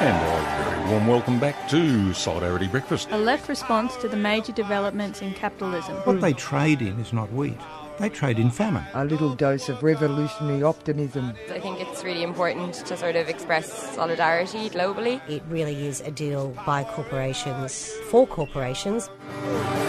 [0.00, 3.08] And a very warm welcome back to Solidarity Breakfast.
[3.10, 5.96] A left response to the major developments in capitalism.
[6.04, 7.58] What they trade in is not wheat.
[7.98, 8.84] They trade in famine.
[8.94, 11.32] A little dose of revolutionary optimism.
[11.50, 15.20] I think it's really important to sort of express solidarity globally.
[15.28, 19.10] It really is a deal by corporations for corporations.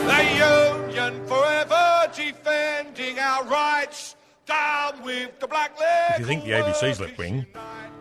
[0.07, 4.15] The Union forever defending our rights.
[4.49, 6.11] Down with the black leg.
[6.13, 7.45] If you think the ABC's left wing,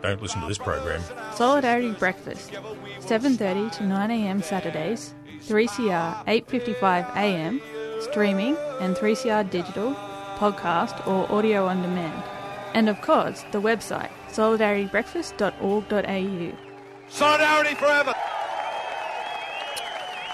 [0.01, 1.01] don't listen to this program.
[1.35, 7.61] Solidarity Breakfast, 7.30 to 9am Saturdays, 3CR 8.55 am,
[8.01, 9.93] streaming and 3CR digital,
[10.37, 12.23] podcast or audio on demand.
[12.73, 16.57] And of course, the website solidaritybreakfast.org.au.
[17.09, 18.15] Solidarity forever.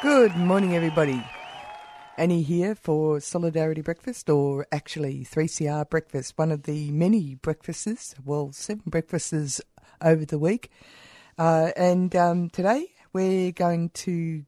[0.02, 1.23] Good morning, everybody.
[2.18, 8.54] Annie here for Solidarity Breakfast, or actually 3CR Breakfast, one of the many breakfasts, well,
[8.54, 9.60] seven breakfasts
[10.02, 10.72] over the week.
[11.38, 14.46] Uh, and um, today we're going to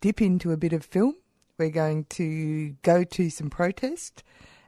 [0.00, 1.14] dip into a bit of film.
[1.56, 4.24] We're going to go to some protest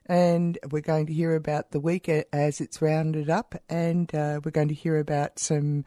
[0.06, 4.52] and we're going to hear about the week as it's rounded up and uh, we're
[4.52, 5.84] going to hear about some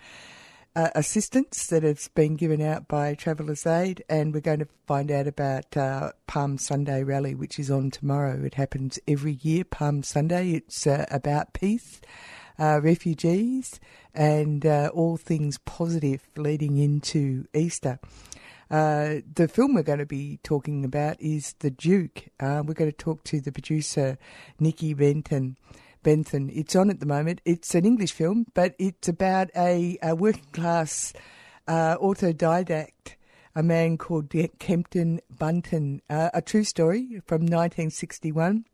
[0.75, 5.11] uh, assistance that has been given out by Travellers Aid, and we're going to find
[5.11, 8.43] out about uh, Palm Sunday Rally, which is on tomorrow.
[8.43, 10.51] It happens every year, Palm Sunday.
[10.51, 12.01] It's uh, about peace,
[12.59, 13.79] uh, refugees,
[14.13, 17.99] and uh, all things positive leading into Easter.
[18.69, 22.25] Uh, the film we're going to be talking about is The Duke.
[22.39, 24.19] we're going to talk to the producer,
[24.59, 25.57] Nicky Benton.
[26.03, 26.49] Bentham.
[26.51, 27.41] It's on at the moment.
[27.45, 31.13] It's an English film, but it's about a, a working class
[31.67, 33.15] uh, autodidact,
[33.55, 38.65] a man called Kempton Bunton, uh, a true story from 1961.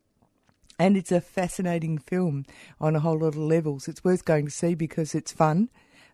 [0.78, 2.46] And it's a fascinating film
[2.82, 3.88] on a whole lot of levels.
[3.88, 5.70] It's worth going to see because it's fun,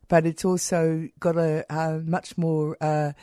[0.07, 3.13] but it's also got a, a much more uh,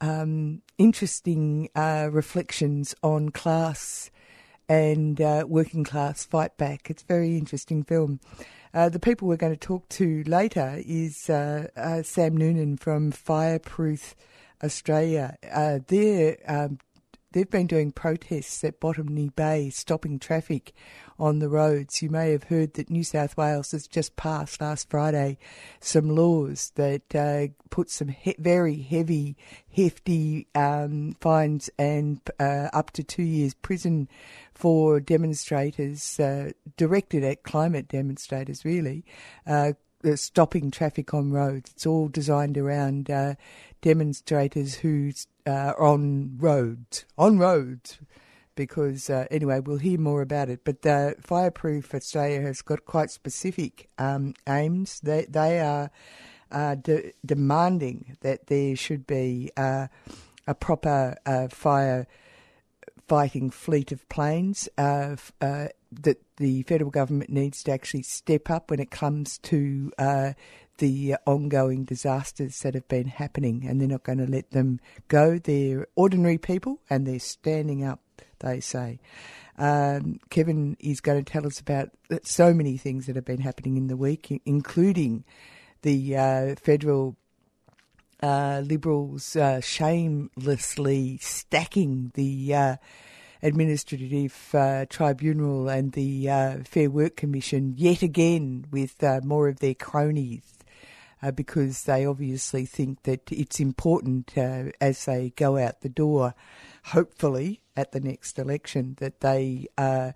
[0.00, 4.10] um, interesting uh, reflections on class
[4.68, 6.90] and uh, working class fight back.
[6.90, 8.20] It's a very interesting film.
[8.74, 13.10] Uh, the people we're going to talk to later is uh, uh Sam Noonan from
[13.10, 14.14] Fireproof
[14.62, 15.36] Australia.
[15.50, 16.78] Uh, they're um,
[17.32, 20.72] they've been doing protests at Botany Bay, stopping traffic
[21.18, 22.00] on the roads.
[22.02, 25.38] You may have heard that New South Wales has just passed last Friday
[25.80, 29.36] some laws that uh, put some he- very heavy,
[29.74, 34.08] hefty um, fines and uh, up to two years prison
[34.54, 39.04] for demonstrators uh, directed at climate demonstrators, really.
[39.46, 39.72] Uh,
[40.14, 41.72] stopping traffic on roads.
[41.72, 43.34] It's all designed around uh,
[43.82, 45.12] demonstrators who
[45.48, 47.98] uh, on roads, on roads,
[48.54, 50.60] because uh, anyway, we'll hear more about it.
[50.64, 55.00] But uh, Fireproof Australia has got quite specific um, aims.
[55.00, 55.90] They they are
[56.52, 59.86] uh, de- demanding that there should be uh,
[60.46, 62.06] a proper uh, fire
[63.06, 64.68] fighting fleet of planes.
[64.76, 65.16] Uh,
[65.90, 69.90] that the federal government needs to actually step up when it comes to
[70.78, 75.38] the ongoing disasters that have been happening, and they're not going to let them go.
[75.38, 78.00] They're ordinary people, and they're standing up
[78.40, 79.00] they say.
[79.56, 81.90] Um, Kevin is going to tell us about
[82.22, 85.24] so many things that have been happening in the week, including
[85.82, 87.16] the uh, federal
[88.22, 92.76] uh, Liberals uh, shamelessly stacking the uh,
[93.42, 99.74] Administrative uh, Tribunal and the uh, Fair Work Commission yet again with more of their
[99.74, 100.57] cronies.
[101.34, 106.34] Because they obviously think that it's important as they go out the door,
[106.84, 110.12] hopefully, at the next election that they uh,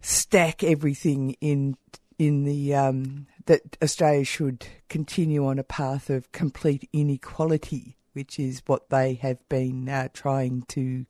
[0.00, 1.76] stack everything in
[2.18, 8.62] in the um, that Australia should continue on a path of complete inequality, which is
[8.66, 11.06] what they have been uh, trying to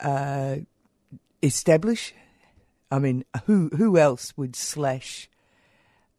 [0.00, 0.56] uh,
[1.42, 2.14] establish.
[2.90, 5.28] I mean, who who else would slash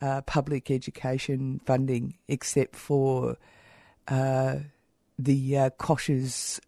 [0.05, 3.37] uh, public education funding except for
[4.07, 4.57] uh,
[5.17, 5.69] the uh,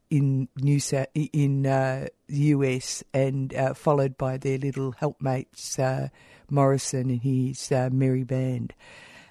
[0.10, 6.10] in New South, in uh, the US, and uh, followed by their little helpmates uh,
[6.50, 8.74] Morrison and his uh, merry band.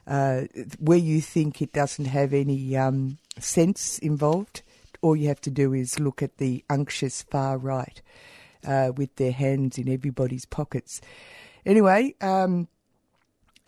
[0.07, 4.63] Where you think it doesn't have any um, sense involved,
[5.03, 8.01] all you have to do is look at the unctuous far right
[8.97, 11.01] with their hands in everybody's pockets.
[11.65, 12.69] Anyway, um,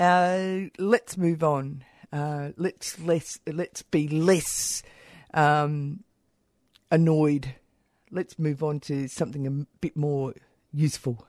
[0.01, 1.85] let's move on.
[2.13, 3.39] let's less.
[3.47, 4.83] Let's be less
[5.35, 6.05] um,
[6.91, 7.55] annoyed.
[8.11, 9.51] Let's move on to something a
[9.81, 10.35] bit more
[10.73, 11.27] useful.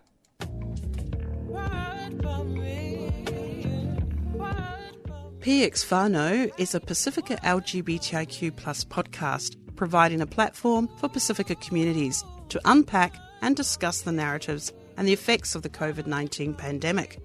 [5.42, 12.60] PX Whānau is a Pacifica LGBTIQ plus podcast providing a platform for Pacifica communities to
[12.66, 17.20] unpack and discuss the narratives and the effects of the COVID 19 pandemic.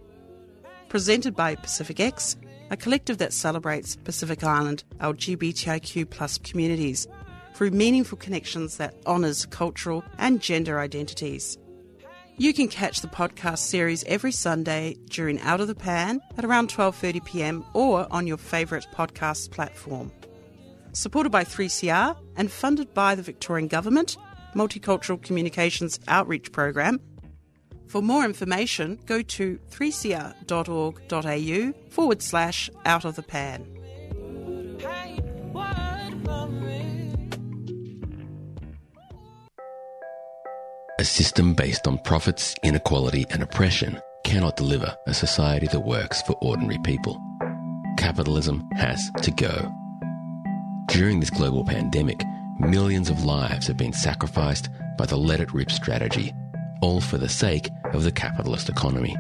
[0.94, 2.36] Presented by Pacific X,
[2.70, 7.08] a collective that celebrates Pacific Island LGBTIQ plus communities
[7.52, 11.58] through meaningful connections that honours cultural and gender identities.
[12.36, 16.68] You can catch the podcast series every Sunday during Out of the Pan at around
[16.68, 17.64] 12:30 p.m.
[17.74, 20.12] or on your favourite podcast platform.
[20.92, 24.16] Supported by 3CR and funded by the Victorian Government
[24.54, 27.00] Multicultural Communications Outreach Program.
[27.86, 33.66] For more information, go to 3cr.org.au forward slash out of the pan.
[40.98, 46.32] A system based on profits, inequality, and oppression cannot deliver a society that works for
[46.40, 47.20] ordinary people.
[47.98, 49.70] Capitalism has to go.
[50.88, 52.22] During this global pandemic,
[52.58, 56.32] millions of lives have been sacrificed by the let it rip strategy,
[56.84, 59.16] all for the sake of the capitalist economy.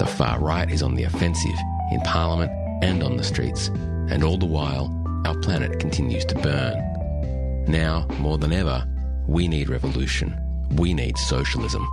[0.00, 1.58] The far right is on the offensive
[1.92, 2.50] in Parliament
[2.82, 3.68] and on the streets,
[4.10, 4.90] and all the while,
[5.24, 7.64] our planet continues to burn.
[7.68, 8.84] Now, more than ever,
[9.28, 10.36] we need revolution.
[10.72, 11.86] We need socialism.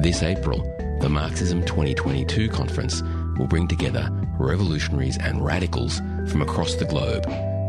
[0.00, 0.58] This April,
[1.00, 3.02] the Marxism 2022 conference
[3.38, 4.08] will bring together
[4.40, 7.22] revolutionaries and radicals from across the globe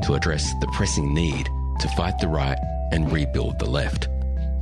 [0.05, 1.47] to address the pressing need
[1.79, 2.57] to fight the right
[2.91, 4.07] and rebuild the left.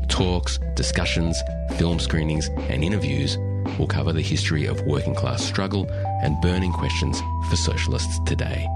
[0.10, 1.42] Talks, discussions,
[1.78, 3.38] film screenings, and interviews
[3.78, 5.88] will cover the history of working class struggle
[6.24, 8.68] and burning questions for socialists today.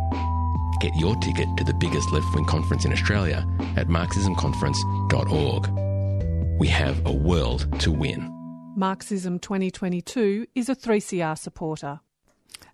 [0.79, 3.45] Get your ticket to the biggest left wing conference in Australia
[3.75, 6.59] at marxismconference.org.
[6.59, 8.29] We have a world to win.
[8.75, 11.99] Marxism 2022 is a 3CR supporter.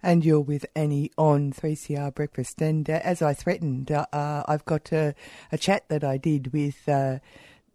[0.01, 2.61] And you're with Annie on 3CR Breakfast.
[2.61, 5.13] And uh, as I threatened, uh, uh, I've got a,
[5.51, 7.19] a, chat that I did with uh,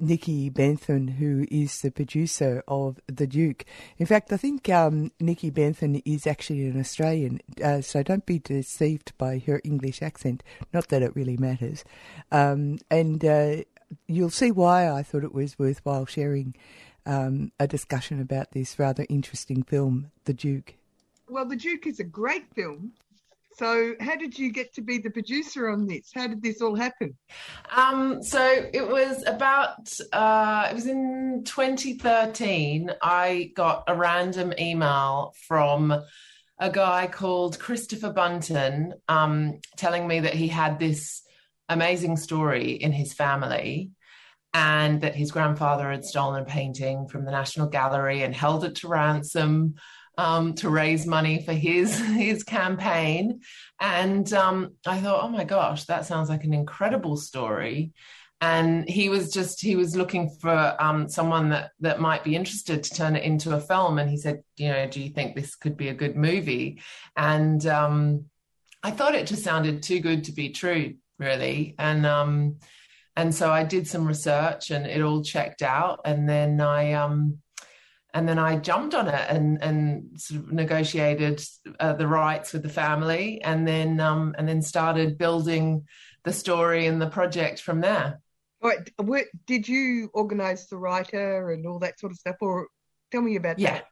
[0.04, 3.64] Nicky Bentham, who is the producer of The Duke.
[3.96, 8.38] In fact, I think um, Nicky Bentham is actually an Australian, uh, so don't be
[8.38, 10.42] deceived by her English accent.
[10.72, 11.84] Not that it really matters.
[12.30, 13.56] Um, and uh,
[14.06, 16.54] you'll see why I thought it was worthwhile sharing
[17.06, 20.74] um, a discussion about this rather interesting film, The Duke.
[21.28, 22.92] Well, The Duke is a great film.
[23.56, 26.10] So, how did you get to be the producer on this?
[26.14, 27.16] How did this all happen?
[27.74, 28.40] Um, so
[28.72, 32.90] it was about uh, it was in 2013.
[33.00, 35.94] I got a random email from
[36.58, 41.22] a guy called Christopher Bunton um, telling me that he had this
[41.68, 43.90] amazing story in his family
[44.52, 48.76] and that his grandfather had stolen a painting from the National Gallery and held it
[48.76, 49.74] to ransom
[50.18, 53.40] um, to raise money for his his campaign.
[53.80, 57.92] And um, I thought, oh my gosh, that sounds like an incredible story.
[58.40, 62.82] And he was just he was looking for um, someone that that might be interested
[62.82, 63.98] to turn it into a film.
[63.98, 66.82] And he said, you know, do you think this could be a good movie?
[67.16, 68.26] And um,
[68.82, 71.74] I thought it just sounded too good to be true, really.
[71.78, 72.56] And um,
[73.16, 76.00] and so I did some research, and it all checked out.
[76.04, 77.38] And then I um,
[78.14, 81.44] and then I jumped on it and and sort of negotiated
[81.80, 85.86] uh, the rights with the family, and then um, and then started building
[86.22, 88.20] the story and the project from there.
[88.62, 88.88] Right.
[89.46, 92.68] Did you organise the writer and all that sort of stuff, or
[93.10, 93.74] tell me about yeah.
[93.74, 93.84] that?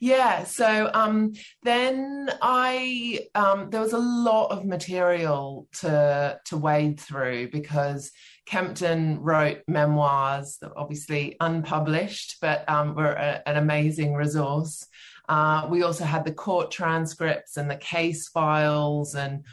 [0.00, 0.44] Yeah.
[0.44, 7.50] So um, then I um, there was a lot of material to to wade through
[7.50, 8.12] because
[8.46, 14.86] Kempton wrote memoirs that obviously unpublished, but um, were a, an amazing resource.
[15.28, 19.44] Uh, we also had the court transcripts and the case files and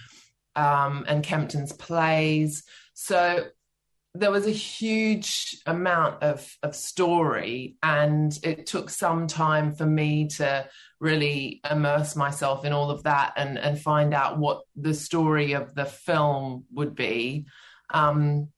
[0.56, 2.64] um, and Kempton's plays.
[2.94, 3.46] So
[4.16, 10.28] there was a huge amount of, of story, and it took some time for me
[10.28, 10.68] to
[11.00, 15.74] really immerse myself in all of that and, and find out what the story of
[15.74, 17.46] the film would be.
[17.92, 18.50] Um,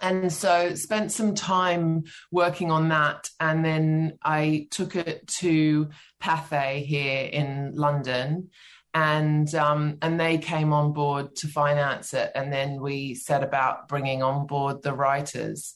[0.00, 5.90] and so spent some time working on that and then i took it to
[6.22, 8.48] pathé here in london
[8.94, 12.30] and um, and they came on board to finance it.
[12.34, 15.74] And then we set about bringing on board the writers.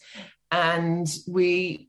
[0.50, 1.88] And we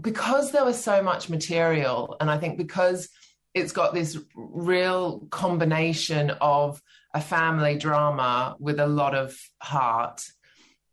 [0.00, 3.08] because there was so much material and i think because
[3.54, 6.82] it's got this real combination of
[7.14, 10.22] a family drama with a lot of heart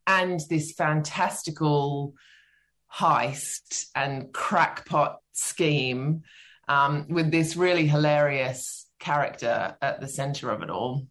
[0.05, 2.13] and this fantastical
[2.93, 6.21] heist and crackpot scheme
[6.67, 11.05] um, with this really hilarious character at the center of it all.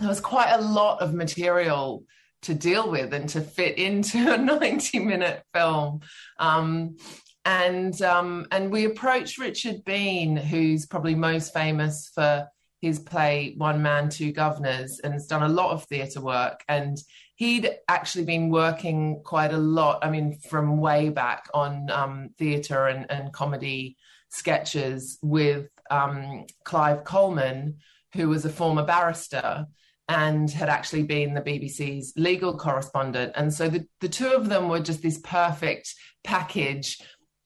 [0.00, 2.04] There was quite a lot of material
[2.42, 6.00] to deal with and to fit into a 90 minute film.
[6.38, 6.96] Um,
[7.44, 12.48] and um, and we approached Richard Bean, who's probably most famous for
[12.80, 16.64] his play One Man, Two Guvnors, and has done a lot of theatre work.
[16.68, 16.98] And
[17.36, 22.88] he'd actually been working quite a lot, I mean, from way back on um, theatre
[22.88, 23.96] and, and, comedy
[24.30, 27.78] sketches with um, Clive Coleman,
[28.14, 29.66] who was a former barrister
[30.08, 33.32] and had actually been the BBC's legal correspondent.
[33.34, 37.00] And so the, the two of them were just this perfect package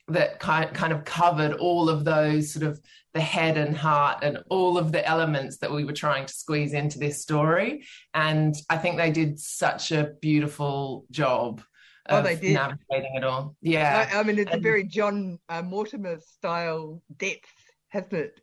[0.08, 2.80] that kind kind of covered all of those sort of
[3.14, 6.74] the head and heart and all of the elements that we were trying to squeeze
[6.74, 7.84] into this story.
[8.12, 11.62] And i think they did such a beautiful job
[12.08, 12.54] oh they did.
[12.54, 13.56] navigating it all.
[13.62, 14.08] Yeah.
[14.12, 17.52] I, I mean it's and, a very john uh, mortimer style depth
[17.90, 18.40] hasn't it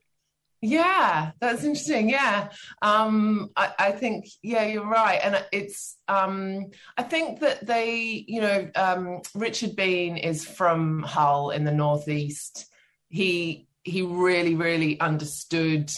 [0.61, 2.09] yeah, that's interesting.
[2.09, 2.49] Yeah,
[2.81, 8.41] um, I, I, think yeah, you're right, and it's um, I think that they, you
[8.41, 12.65] know, um, Richard Bean is from Hull in the northeast.
[13.09, 15.91] He he really really understood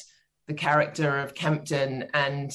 [0.48, 2.52] the character of Kempton and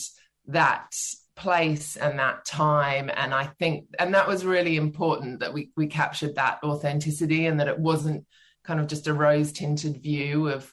[0.48, 0.92] that
[1.36, 5.88] place and that time and i think and that was really important that we we
[5.88, 8.24] captured that authenticity and that it wasn't
[8.62, 10.72] kind of just a rose tinted view of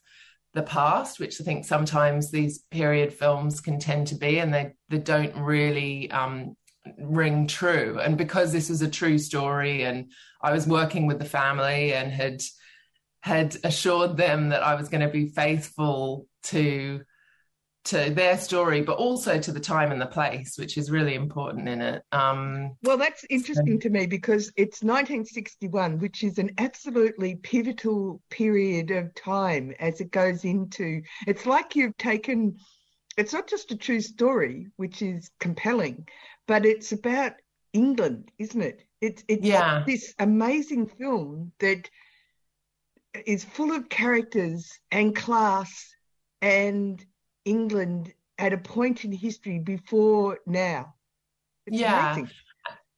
[0.53, 4.73] the past, which I think sometimes these period films can tend to be, and they
[4.89, 6.55] they don't really um,
[6.97, 7.99] ring true.
[8.01, 12.11] And because this was a true story, and I was working with the family and
[12.11, 12.41] had
[13.21, 17.01] had assured them that I was going to be faithful to
[17.83, 21.67] to their story, but also to the time and the place, which is really important
[21.67, 22.03] in it.
[22.11, 23.87] Um, well, that's interesting so.
[23.87, 30.11] to me because it's 1961, which is an absolutely pivotal period of time as it
[30.11, 31.01] goes into.
[31.25, 32.57] It's like you've taken.
[33.17, 36.07] It's not just a true story, which is compelling,
[36.47, 37.33] but it's about
[37.73, 38.83] England, isn't it?
[39.01, 39.83] It's it's yeah.
[39.87, 41.89] this amazing film that
[43.25, 45.93] is full of characters and class
[46.41, 47.03] and
[47.45, 50.95] England at a point in history before now.
[51.67, 52.13] It's yeah.
[52.13, 52.31] Amazing.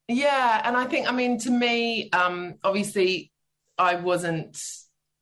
[0.08, 0.62] Yeah.
[0.64, 3.32] And I think, I mean, to me, um, obviously,
[3.78, 4.58] I wasn't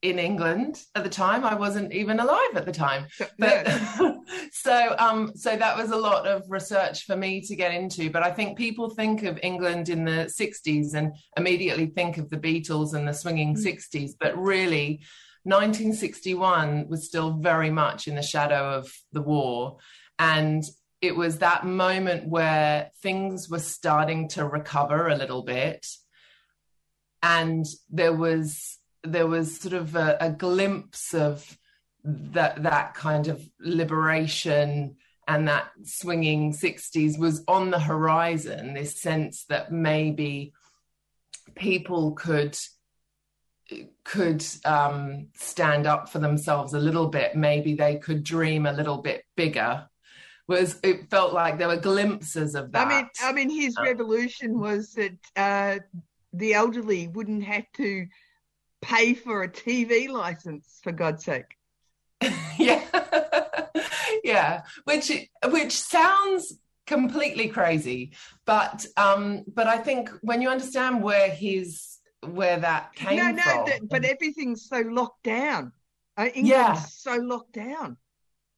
[0.01, 1.43] in England at the time.
[1.43, 3.05] I wasn't even alive at the time.
[3.37, 3.67] But
[4.51, 8.09] so um so that was a lot of research for me to get into.
[8.09, 12.37] But I think people think of England in the 60s and immediately think of the
[12.37, 13.63] Beatles and the swinging mm.
[13.63, 15.01] 60s, but really
[15.43, 19.77] 1961 was still very much in the shadow of the war.
[20.19, 20.63] And
[21.01, 25.87] it was that moment where things were starting to recover a little bit.
[27.23, 31.57] And there was there was sort of a, a glimpse of
[32.03, 34.95] that that kind of liberation
[35.27, 40.51] and that swinging 60s was on the horizon this sense that maybe
[41.55, 42.57] people could
[44.03, 48.97] could um, stand up for themselves a little bit, maybe they could dream a little
[48.97, 49.87] bit bigger.
[50.47, 52.87] Was it felt like there were glimpses of that?
[52.87, 55.79] I mean, I mean, his uh, revolution was that uh,
[56.33, 58.07] the elderly wouldn't have to
[58.81, 61.57] pay for a TV license, for God's sake.
[62.57, 62.83] yeah,
[64.23, 65.11] yeah, which
[65.45, 66.53] which sounds
[66.85, 68.11] completely crazy,
[68.45, 71.90] but um, but I think when you understand where his
[72.25, 73.35] where that came from.
[73.35, 73.65] no, no, from.
[73.65, 75.71] That, but everything's so locked down.
[76.17, 76.73] Uh, England's yeah.
[76.75, 77.97] so locked down.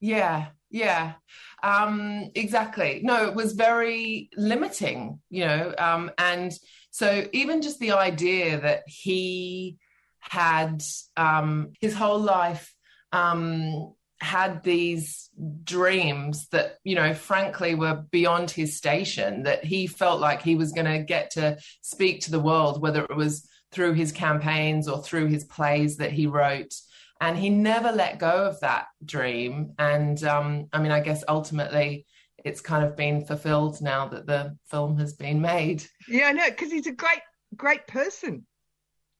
[0.00, 1.14] Yeah, yeah,
[1.62, 3.00] um, exactly.
[3.02, 6.52] No, it was very limiting, you know, um, and
[6.90, 9.78] so even just the idea that he
[10.18, 10.82] had
[11.16, 12.74] um, his whole life
[13.12, 15.30] um, had these
[15.64, 20.72] dreams that you know frankly were beyond his station that he felt like he was
[20.72, 25.02] going to get to speak to the world whether it was through his campaigns or
[25.02, 26.74] through his plays that he wrote.
[27.20, 29.72] And he never let go of that dream.
[29.78, 32.06] And um, I mean, I guess ultimately
[32.44, 35.84] it's kind of been fulfilled now that the film has been made.
[36.08, 37.20] Yeah, I know, because he's a great,
[37.56, 38.46] great person.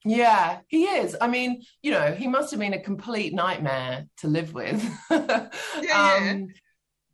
[0.05, 1.17] Yeah, he is.
[1.19, 4.87] I mean, you know, he must have been a complete nightmare to live with.
[5.11, 5.49] yeah,
[5.81, 6.29] yeah.
[6.31, 6.47] Um,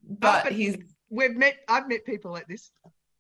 [0.04, 0.78] but, but he's.
[1.10, 1.56] We've met.
[1.68, 2.72] I've met people like this.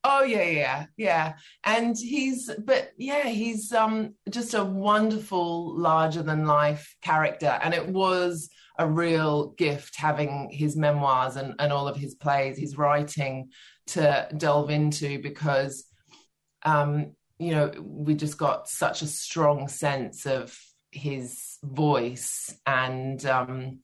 [0.03, 1.33] Oh yeah, yeah, yeah.
[1.63, 7.59] And he's but yeah, he's um just a wonderful larger than life character.
[7.61, 12.57] And it was a real gift having his memoirs and, and all of his plays,
[12.57, 13.49] his writing
[13.87, 15.85] to delve into because
[16.63, 20.57] um, you know, we just got such a strong sense of
[20.91, 23.79] his voice and um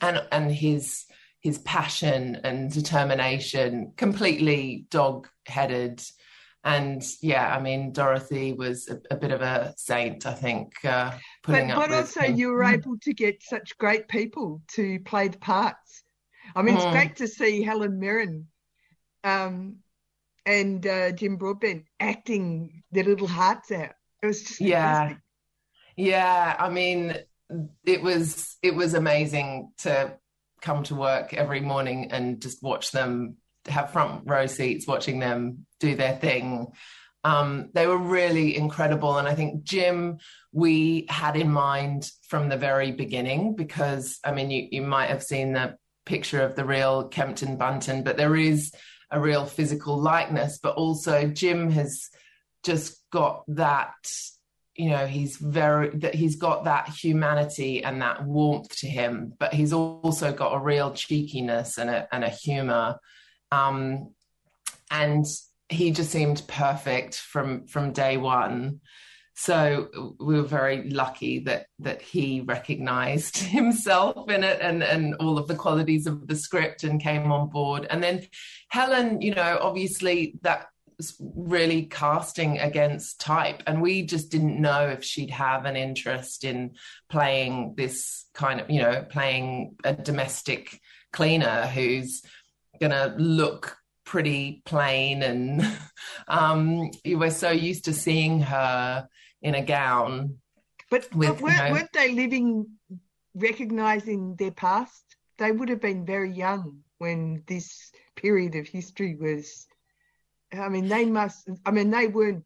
[0.00, 1.04] and and his
[1.40, 6.02] his passion and determination, completely dog headed.
[6.62, 10.72] And yeah, I mean, Dorothy was a, a bit of a saint, I think.
[10.84, 12.36] Uh, but but also, him.
[12.36, 16.02] you were able to get such great people to play the parts.
[16.54, 16.82] I mean, mm.
[16.82, 18.48] it's great to see Helen Mirren
[19.24, 19.76] um,
[20.44, 23.92] and uh, Jim Broadbent acting their little hearts out.
[24.22, 25.14] It was just yeah,
[25.96, 26.56] yeah.
[26.58, 27.16] I mean,
[27.84, 30.14] it was it was amazing to
[30.60, 33.36] come to work every morning and just watch them
[33.70, 36.68] have front row seats watching them do their thing.
[37.22, 39.18] Um, they were really incredible.
[39.18, 40.18] And i think jim
[40.52, 45.22] we had in mind from the very beginning because i mean you, you might have
[45.22, 48.72] seen the picture of the real kempton bunton but there is
[49.10, 50.58] a real physical likeness.
[50.62, 52.08] But also jim has
[52.64, 53.94] just got that
[54.76, 59.52] you know he's very that he's got that humanity and that warmth to him but
[59.52, 62.96] he's also got a real cheekiness and a, and a humor
[63.52, 64.14] um,
[64.90, 65.26] and
[65.68, 68.80] he just seemed perfect from from day one.
[69.34, 69.88] So
[70.18, 75.48] we were very lucky that that he recognized himself in it and and all of
[75.48, 77.86] the qualities of the script and came on board.
[77.88, 78.26] And then
[78.68, 80.66] helen you know obviously that
[81.18, 83.62] really casting against type.
[83.66, 86.72] And we just didn't know if she'd have an interest in
[87.08, 90.80] playing this kind of you know playing a domestic
[91.12, 92.22] cleaner who's
[92.80, 95.78] going to look pretty plain and
[96.28, 99.06] um we're so used to seeing her
[99.42, 100.36] in a gown
[100.90, 102.66] but, with, but weren't, you know, weren't they living
[103.34, 105.04] recognizing their past
[105.38, 109.66] they would have been very young when this period of history was
[110.52, 111.48] I mean, they must.
[111.64, 112.44] I mean, they weren't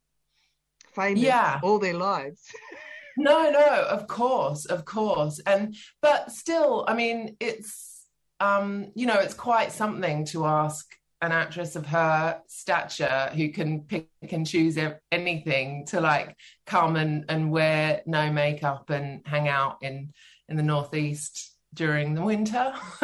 [0.95, 1.61] famous yeah.
[1.63, 2.43] all their lives.
[3.17, 7.94] no, no, of course, of course, and but still, I mean, it's
[8.41, 10.87] um, you know, it's quite something to ask
[11.23, 14.79] an actress of her stature who can pick and choose
[15.11, 20.13] anything to like come and, and wear no makeup and hang out in
[20.49, 22.73] in the northeast during the winter.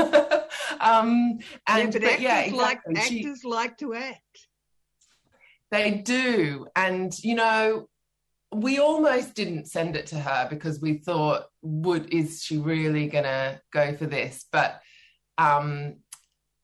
[0.80, 2.58] um, and yeah, but, but yeah, exactly.
[2.58, 4.46] like actors she, like to act.
[5.70, 6.66] They do.
[6.74, 7.88] And, you know,
[8.52, 13.60] we almost didn't send it to her because we thought, would is she really gonna
[13.72, 14.46] go for this?
[14.50, 14.80] But
[15.40, 15.96] um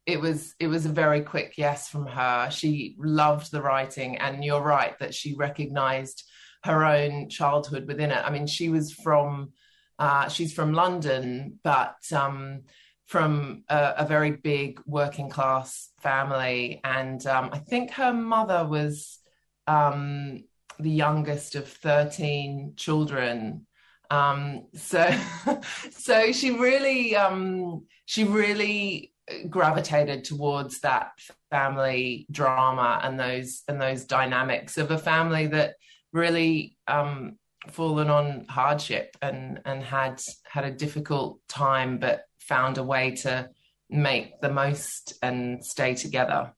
[0.06, 2.48] it was it was a very quick yes from her.
[2.50, 6.22] She loved the writing, and you're right that she recognized
[6.64, 8.24] her own childhood within it.
[8.24, 9.52] I mean, she was from
[9.98, 12.62] uh, she's from London, but um,
[13.06, 19.18] from a, a, very big working class family, and um, I think her mother was
[19.66, 20.44] um,
[20.78, 23.66] the youngest of thirteen children.
[24.10, 25.10] Um, so,
[25.90, 29.12] so she really, um, she really
[29.50, 31.12] gravitated towards that
[31.50, 35.74] family drama and those and those dynamics of a family that
[36.12, 37.36] really um,
[37.70, 43.48] fallen on hardship and and had had a difficult time, but found a way to
[43.90, 46.52] make the most and stay together.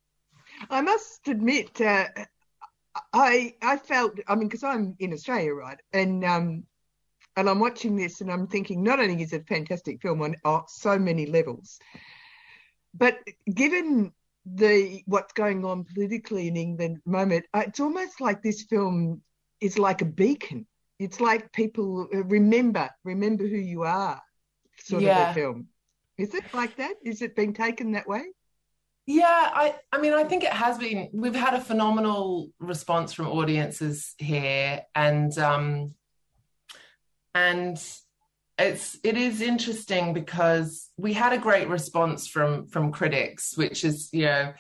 [0.70, 2.06] I must admit, uh,
[3.12, 6.64] I I felt I mean because I'm in Australia, right, and um,
[7.38, 10.34] and I'm watching this and I'm thinking not only is it a fantastic film on
[10.44, 11.78] oh, so many levels,
[12.92, 13.16] but
[13.54, 14.12] given
[14.44, 18.62] the what's going on politically in England at the moment, uh, it's almost like this
[18.62, 19.22] film
[19.60, 20.66] is like a beacon.
[20.98, 24.20] It's like people uh, remember remember who you are,
[24.80, 25.30] sort yeah.
[25.30, 25.68] of a film.
[26.16, 26.94] Is it like that?
[27.04, 28.24] Is it being taken that way?
[29.06, 33.28] Yeah, I I mean I think it has been we've had a phenomenal response from
[33.28, 35.94] audiences here and um
[37.34, 37.76] and
[38.58, 44.08] it's it is interesting because we had a great response from from critics which is
[44.12, 44.52] you know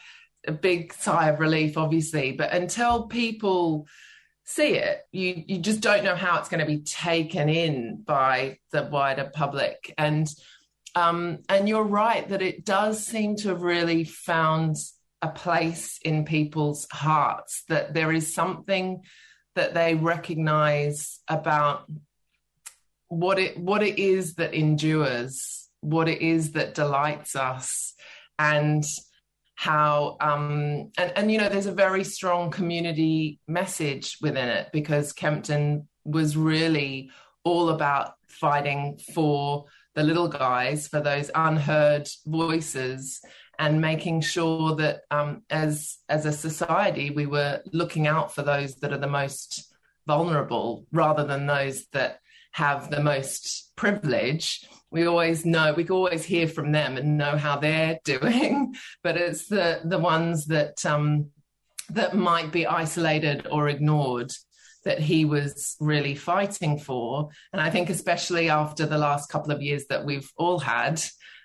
[0.46, 2.32] a big sigh of relief obviously.
[2.32, 3.86] But until people
[4.44, 8.58] see it you you just don't know how it's going to be taken in by
[8.70, 9.92] the wider public.
[9.98, 10.28] And
[10.94, 14.76] um, and you're right that it does seem to have really found
[15.22, 19.02] a place in people's hearts, that there is something
[19.54, 21.84] that they recognize about
[23.08, 27.94] what it what it is that endures, what it is that delights us,
[28.38, 28.84] and
[29.54, 35.12] how um and, and you know there's a very strong community message within it because
[35.12, 37.10] Kempton was really
[37.42, 43.20] all about fighting for the little guys, for those unheard voices,
[43.58, 48.76] and making sure that um, as as a society we were looking out for those
[48.76, 49.74] that are the most
[50.06, 52.20] vulnerable, rather than those that
[52.58, 54.66] have the most privilege.
[54.90, 59.46] we always know we always hear from them and know how they're doing but it's
[59.46, 61.30] the the ones that um
[61.98, 64.30] that might be isolated or ignored
[64.84, 69.62] that he was really fighting for and i think especially after the last couple of
[69.62, 71.00] years that we've all had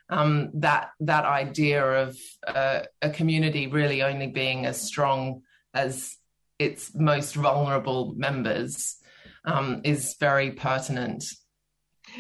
[0.10, 5.42] um, that that idea of uh, a community really only being as strong
[5.74, 6.18] as
[6.60, 8.98] its most vulnerable members
[9.46, 11.24] um, is very pertinent.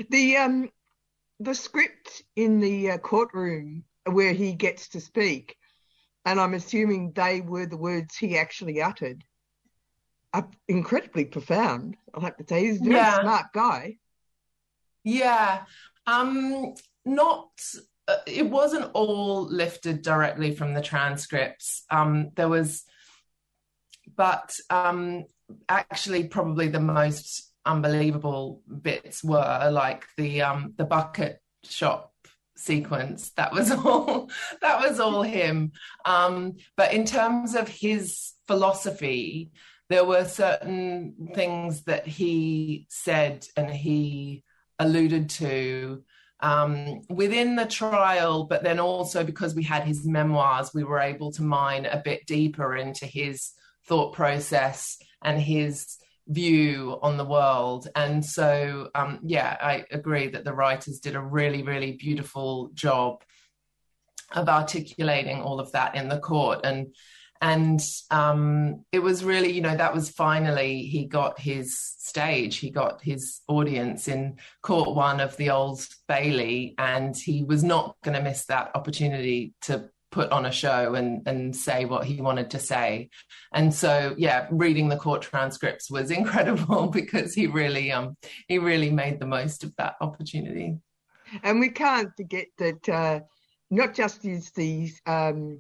[0.10, 0.70] The um,
[1.40, 5.56] the script in the uh, courtroom where he gets to speak,
[6.26, 9.24] and I'm assuming they were the words he actually uttered,
[10.34, 11.96] are incredibly profound.
[12.14, 13.22] I have to say, he's a very yeah.
[13.22, 13.98] smart guy.
[15.04, 15.64] Yeah,
[16.08, 16.74] um,
[17.06, 17.50] not.
[18.06, 21.84] Uh, it wasn't all lifted directly from the transcripts.
[21.90, 22.84] Um, there was,
[24.14, 25.24] but um,
[25.70, 32.14] actually probably the most unbelievable bits were like the um the bucket shop
[32.56, 33.32] sequence.
[33.32, 34.30] That was all
[34.62, 35.72] that was all him.
[36.06, 39.52] Um but in terms of his philosophy
[39.90, 44.44] there were certain things that he said and he
[44.80, 46.04] alluded to
[46.44, 51.32] um, within the trial, but then also because we had his memoirs, we were able
[51.34, 53.52] to mine a bit deeper into his
[53.88, 57.88] thought process and his view on the world.
[57.96, 63.24] And so, um, yeah, I agree that the writers did a really, really beautiful job
[64.32, 66.62] of articulating all of that in the court.
[66.64, 66.94] And
[67.42, 72.70] and um, it was really, you know, that was finally he got his stage, he
[72.70, 78.16] got his audience in court one of the Old Bailey, and he was not going
[78.16, 82.52] to miss that opportunity to put on a show and and say what he wanted
[82.52, 83.10] to say.
[83.52, 88.16] And so yeah reading the court transcripts was incredible because he really um
[88.48, 90.78] he really made the most of that opportunity.
[91.42, 93.20] And we can't forget that uh
[93.70, 95.60] not just is the um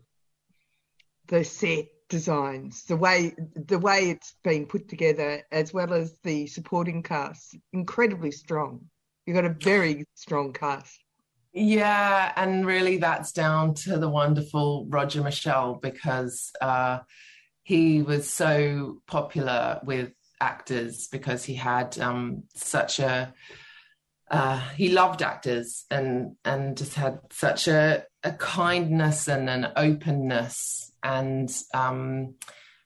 [1.27, 6.45] the set designs the way the way it's been put together as well as the
[6.45, 8.85] supporting cast incredibly strong.
[9.25, 11.02] You've got a very strong cast
[11.53, 16.99] yeah, and really that's down to the wonderful Roger Michell because uh,
[17.61, 20.11] he was so popular with
[20.41, 23.33] actors because he had um, such a
[24.31, 30.91] uh, he loved actors and and just had such a, a kindness and an openness
[31.03, 32.33] and um,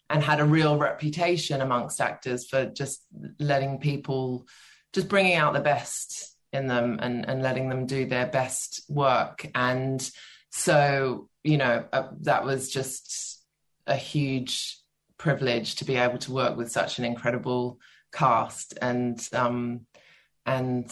[0.10, 3.02] and had a real reputation amongst actors for just
[3.40, 4.46] letting people
[4.92, 9.50] just bringing out the best in them and, and letting them do their best work.
[9.54, 10.10] And
[10.50, 13.44] so, you know, uh, that was just
[13.86, 14.78] a huge
[15.18, 17.80] privilege to be able to work with such an incredible
[18.12, 19.82] cast and um,
[20.46, 20.86] and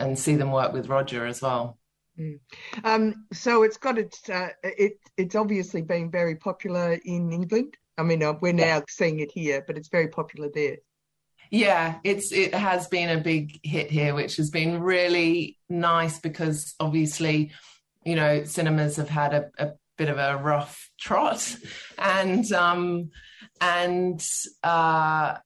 [0.00, 1.78] and see them work with Roger as well.
[2.18, 2.40] Mm.
[2.84, 7.76] Um, so it's got its uh, it it's obviously been very popular in England.
[7.96, 8.80] I mean, uh, we're now yeah.
[8.88, 10.78] seeing it here, but it's very popular there.
[11.50, 16.74] Yeah, it's it has been a big hit here, which has been really nice because
[16.78, 17.52] obviously,
[18.04, 21.56] you know, cinemas have had a, a bit of a rough trot,
[21.98, 23.10] and um,
[23.60, 24.24] and
[24.62, 25.36] uh,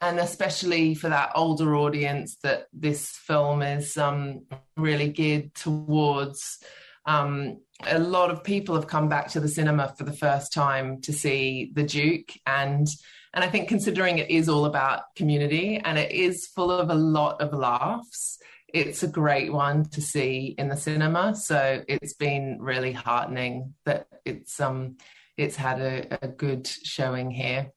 [0.00, 6.62] and especially for that older audience that this film is um, really geared towards.
[7.06, 11.00] Um, a lot of people have come back to the cinema for the first time
[11.02, 12.86] to see The Duke, and
[13.34, 16.94] and I think considering it is all about community and it is full of a
[16.94, 18.38] lot of laughs,
[18.68, 21.34] it's a great one to see in the cinema.
[21.34, 24.96] So it's been really heartening that it's um
[25.36, 27.70] it's had a, a good showing here.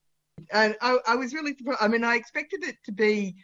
[0.51, 1.81] And I, I was really surprised.
[1.81, 3.35] I mean, I expected it to be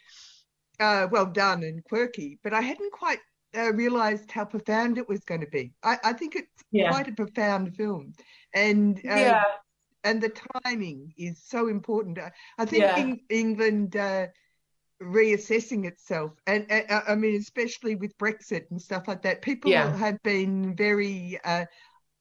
[0.79, 3.19] uh, well done and quirky, but I hadn't quite
[3.55, 5.73] uh, realized how profound it was going to be.
[5.83, 6.89] I, I think it's yeah.
[6.89, 8.13] quite a profound film,
[8.55, 9.43] and uh, yeah
[10.03, 10.33] and the
[10.63, 12.19] timing is so important.
[12.57, 12.97] I think yeah.
[12.97, 14.27] in England uh,
[15.01, 19.95] reassessing itself, and uh, I mean, especially with Brexit and stuff like that, people yeah.
[19.95, 21.39] have been very.
[21.43, 21.65] Uh,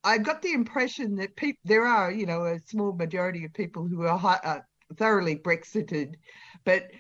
[0.05, 3.87] I got the impression that people there are, you know, a small majority of people
[3.87, 4.61] who are high, uh,
[4.97, 6.15] thoroughly Brexited,
[6.65, 6.91] but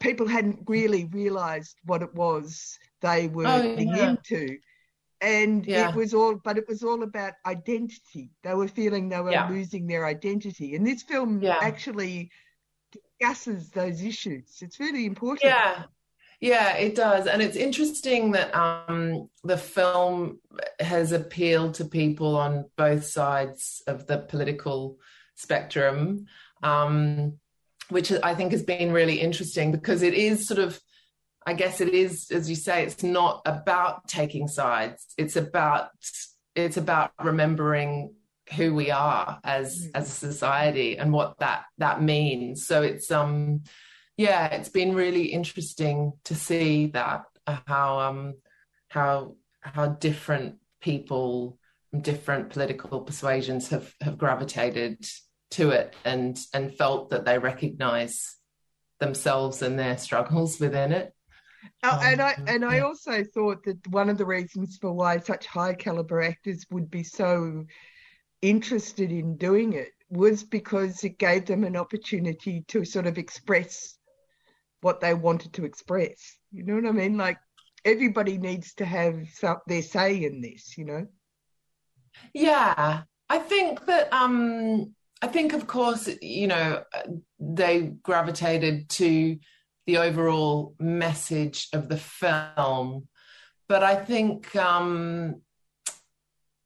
[0.00, 4.10] people hadn't really realised what it was they were oh, yeah.
[4.10, 4.58] into
[5.20, 5.88] and yeah.
[5.88, 9.48] it was all but it was all about identity they were feeling they were yeah.
[9.48, 11.58] losing their identity and this film yeah.
[11.60, 12.30] actually
[12.92, 15.84] discusses those issues it's really important yeah
[16.40, 20.38] yeah it does and it's interesting that um, the film
[20.80, 24.98] has appealed to people on both sides of the political
[25.34, 26.26] spectrum
[26.62, 27.38] um,
[27.88, 30.78] which i think has been really interesting because it is sort of
[31.46, 35.06] I guess it is, as you say, it's not about taking sides.
[35.16, 35.90] It's about
[36.56, 38.14] it's about remembering
[38.56, 39.90] who we are as mm.
[39.94, 42.66] as a society and what that that means.
[42.66, 43.62] So it's um
[44.16, 48.34] yeah, it's been really interesting to see that uh, how um
[48.88, 51.58] how how different people
[51.90, 55.06] from different political persuasions have have gravitated
[55.52, 58.36] to it and and felt that they recognize
[58.98, 61.12] themselves and their struggles within it
[61.82, 65.46] Oh, and I and I also thought that one of the reasons for why such
[65.46, 67.64] high caliber actors would be so
[68.42, 73.96] interested in doing it was because it gave them an opportunity to sort of express
[74.80, 76.36] what they wanted to express.
[76.52, 77.16] You know what I mean?
[77.16, 77.38] Like
[77.84, 80.76] everybody needs to have some, their say in this.
[80.78, 81.06] You know?
[82.32, 84.12] Yeah, I think that.
[84.12, 86.84] um I think, of course, you know,
[87.40, 89.38] they gravitated to
[89.86, 93.08] the overall message of the film.
[93.68, 95.42] But I think, um,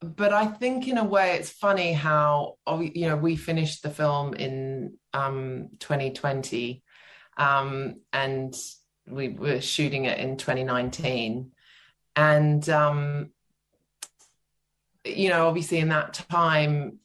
[0.01, 4.35] but I think in a way it's funny how you know we finished the film
[4.35, 6.83] in um, 2020,
[7.37, 8.55] um, and
[9.07, 11.53] we were shooting it in 2019,
[12.17, 13.31] and um,
[15.05, 16.99] you know obviously in that time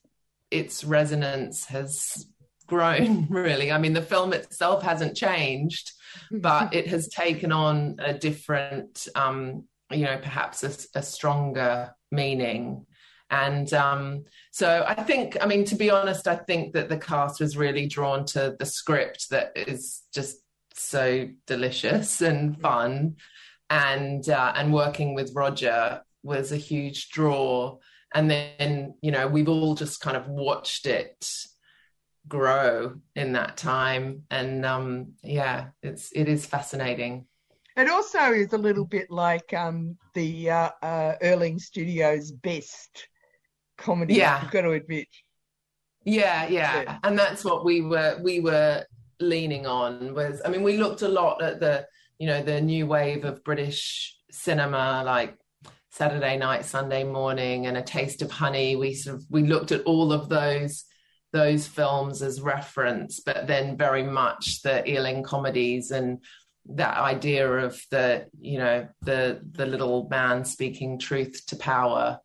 [0.51, 2.25] its resonance has
[2.67, 3.71] grown really.
[3.71, 5.91] I mean the film itself hasn't changed
[6.31, 12.85] but it has taken on a different, um, you know, perhaps a, a stronger meaning.
[13.29, 17.39] And um, so I think, I mean, to be honest, I think that the cast
[17.39, 20.37] was really drawn to the script that is just
[20.73, 23.15] so delicious and fun.
[23.69, 27.77] And uh, and working with Roger was a huge draw.
[28.13, 31.27] And then, you know, we've all just kind of watched it
[32.27, 34.23] grow in that time.
[34.29, 37.25] And um yeah it's it is fascinating.
[37.77, 43.07] It also is a little bit like um the uh, uh Ealing Studios best
[43.77, 44.39] comedy yeah.
[44.41, 45.07] i've got to admit.
[46.05, 46.81] Yeah, yeah.
[46.81, 46.97] Yeah.
[47.03, 48.85] And that's what we were we were
[49.19, 51.85] leaning on was i mean we looked a lot at the
[52.19, 55.37] you know the new wave of british cinema like
[55.89, 58.75] saturday night sunday morning and a taste of honey.
[58.75, 60.83] We sort of we looked at all of those
[61.35, 66.23] those films as reference, but then very much the Ealing comedies and
[66.67, 72.19] that idea of the you know the the little man speaking truth to power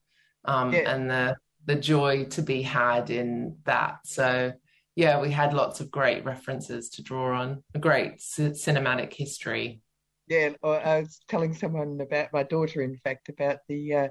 [0.44, 0.94] um, yeah.
[0.94, 3.98] and the the joy to be had in that.
[4.04, 4.52] So
[4.94, 9.80] yeah, we had lots of great references to draw on, a great c- cinematic history.
[10.28, 14.08] Yeah, I was telling someone about my daughter, in fact, about the uh,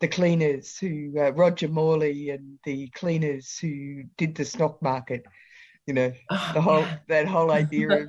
[0.00, 5.24] the cleaners who uh, Roger Morley and the cleaners who did the stock market.
[5.86, 6.98] You know, oh, the whole yeah.
[7.08, 8.08] that whole idea of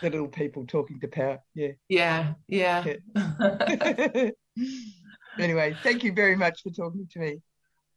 [0.00, 1.38] the little people talking to power.
[1.54, 1.72] Yeah.
[1.88, 2.34] Yeah.
[2.48, 2.94] Yeah.
[3.14, 4.30] yeah.
[5.38, 7.42] anyway, thank you very much for talking to me.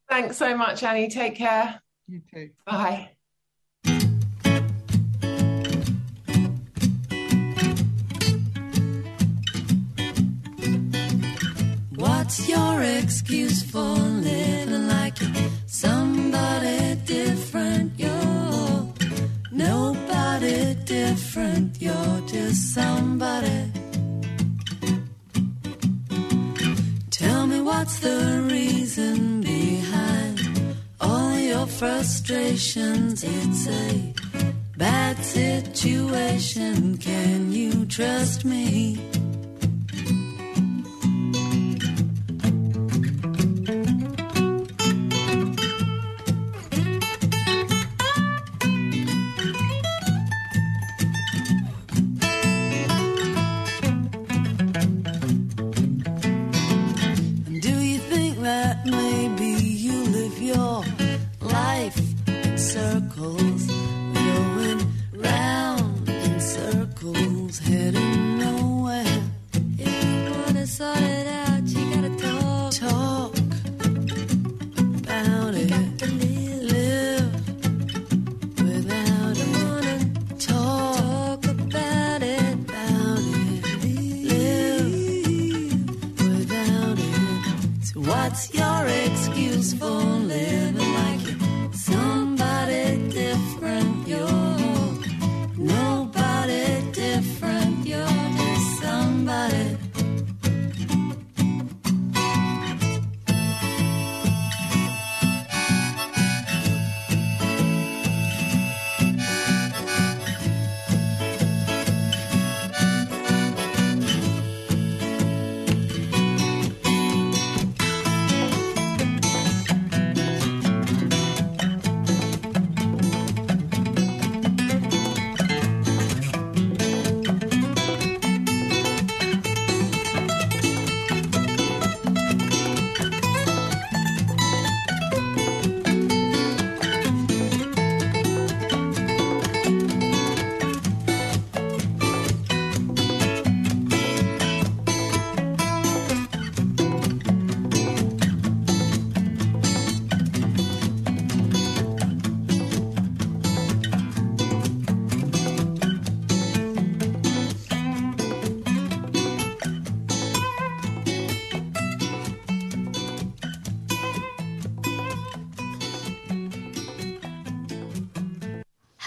[0.10, 1.10] Thanks so much, Annie.
[1.10, 1.80] Take care.
[2.08, 2.50] You too.
[2.66, 3.12] Bye.
[12.30, 15.18] What's your excuse for living like
[15.66, 17.94] somebody different?
[17.98, 18.94] You're
[19.52, 23.72] nobody different, you're just somebody.
[27.10, 33.24] Tell me what's the reason behind all your frustrations?
[33.24, 34.14] It's a
[34.78, 37.00] bad situation.
[37.00, 39.19] Can you trust me?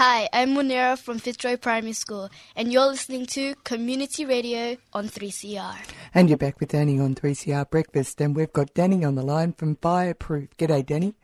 [0.05, 5.77] Hi, I'm Munira from Fitzroy Primary School, and you're listening to Community Radio on 3CR.
[6.13, 9.53] And you're back with Danny on 3CR Breakfast, and we've got Danny on the line
[9.53, 10.57] from Fireproof.
[10.57, 11.15] G'day, Danny.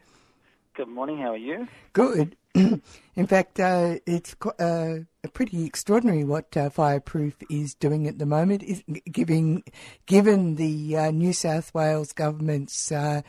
[0.76, 1.66] Good morning, how are you?
[1.92, 2.36] Good.
[2.54, 4.98] In fact, uh, it's uh,
[5.32, 9.64] pretty extraordinary what uh, Fireproof is doing at the moment, is giving,
[10.06, 13.22] given the uh, New South Wales government's uh,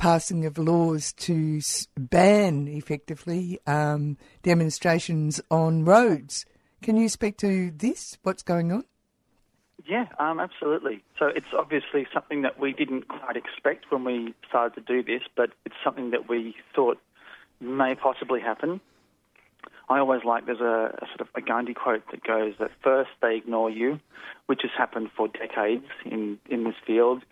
[0.00, 1.60] passing of laws to
[1.98, 6.46] ban effectively um, demonstrations on roads.
[6.80, 8.16] Can you speak to this?
[8.22, 8.84] What's going on?
[9.86, 11.04] Yeah, um, absolutely.
[11.18, 15.22] So it's obviously something that we didn't quite expect when we started to do this,
[15.36, 16.98] but it's something that we thought
[17.60, 18.80] may possibly happen.
[19.90, 23.10] I always like there's a, a, sort of a Gandhi quote that goes that first
[23.20, 24.00] they ignore you,
[24.46, 27.22] which has happened for decades in, in this field.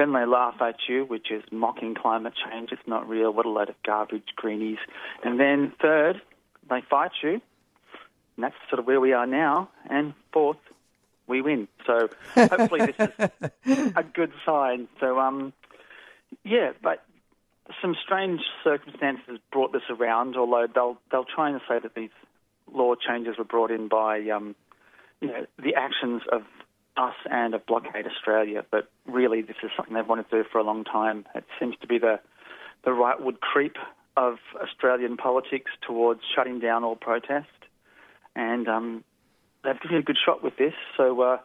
[0.00, 2.72] Then they laugh at you, which is mocking climate change.
[2.72, 3.34] It's not real.
[3.34, 4.78] What a load of garbage, greenies.
[5.22, 6.22] And then third,
[6.70, 7.32] they fight you.
[7.32, 9.68] And that's sort of where we are now.
[9.90, 10.56] And fourth,
[11.26, 11.68] we win.
[11.86, 13.10] So hopefully this
[13.66, 14.88] is a good sign.
[15.00, 15.52] So um,
[16.44, 17.04] yeah, but
[17.82, 20.34] some strange circumstances brought this around.
[20.34, 22.08] Although they'll they'll try and say that these
[22.72, 24.56] law changes were brought in by um,
[25.20, 26.40] you know the actions of
[26.96, 30.58] us and of Blockade Australia, but really this is something they've wanted to do for
[30.58, 31.24] a long time.
[31.34, 32.20] It seems to be the
[32.84, 33.76] the rightward creep
[34.16, 37.48] of Australian politics towards shutting down all protest,
[38.34, 39.04] and um,
[39.62, 40.74] they've given a good shot with this.
[40.96, 41.38] So uh,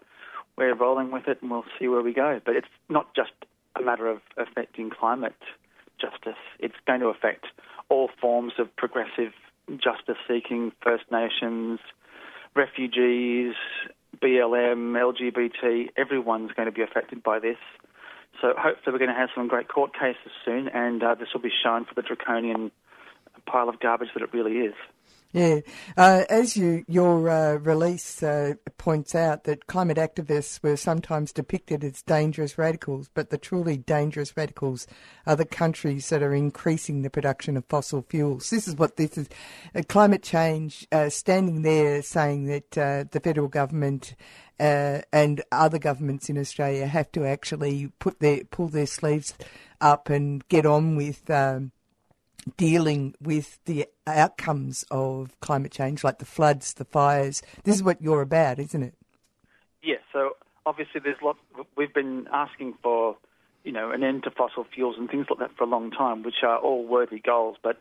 [0.57, 2.39] we're rolling with it, and we'll see where we go.
[2.43, 3.33] But it's not just
[3.77, 5.35] a matter of affecting climate
[5.99, 7.45] justice; it's going to affect
[7.89, 9.33] all forms of progressive
[9.69, 11.79] justice-seeking First Nations,
[12.55, 13.53] refugees,
[14.21, 17.57] BLM, LGBT, everyone's going to be affected by this.
[18.41, 21.41] So hopefully we're going to have some great court cases soon, and uh, this will
[21.41, 22.71] be shown for the draconian
[23.45, 24.73] pile of garbage that it really is.
[25.35, 25.59] Yeah,
[25.97, 31.83] uh, as you your uh, release uh, points out, that climate activists were sometimes depicted
[31.83, 34.87] as dangerous radicals, but the truly dangerous radicals
[35.27, 38.49] are the countries that are increasing the production of fossil fuels.
[38.49, 39.27] This is what this is:
[39.75, 40.87] uh, climate change.
[40.89, 44.15] Uh, standing there saying that uh, the federal government.
[44.57, 49.33] and other governments in Australia have to actually put their pull their sleeves
[49.81, 51.73] up and get on with um,
[52.57, 57.41] dealing with the outcomes of climate change, like the floods, the fires.
[57.63, 58.93] This is what you're about, isn't it?
[59.83, 59.99] Yes.
[60.13, 60.31] Yeah, so
[60.65, 61.39] obviously, there's lots.
[61.75, 63.17] We've been asking for,
[63.63, 66.23] you know, an end to fossil fuels and things like that for a long time,
[66.23, 67.57] which are all worthy goals.
[67.61, 67.77] But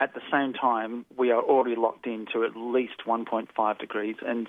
[0.00, 4.48] at the same time, we are already locked into at least 1.5 degrees, and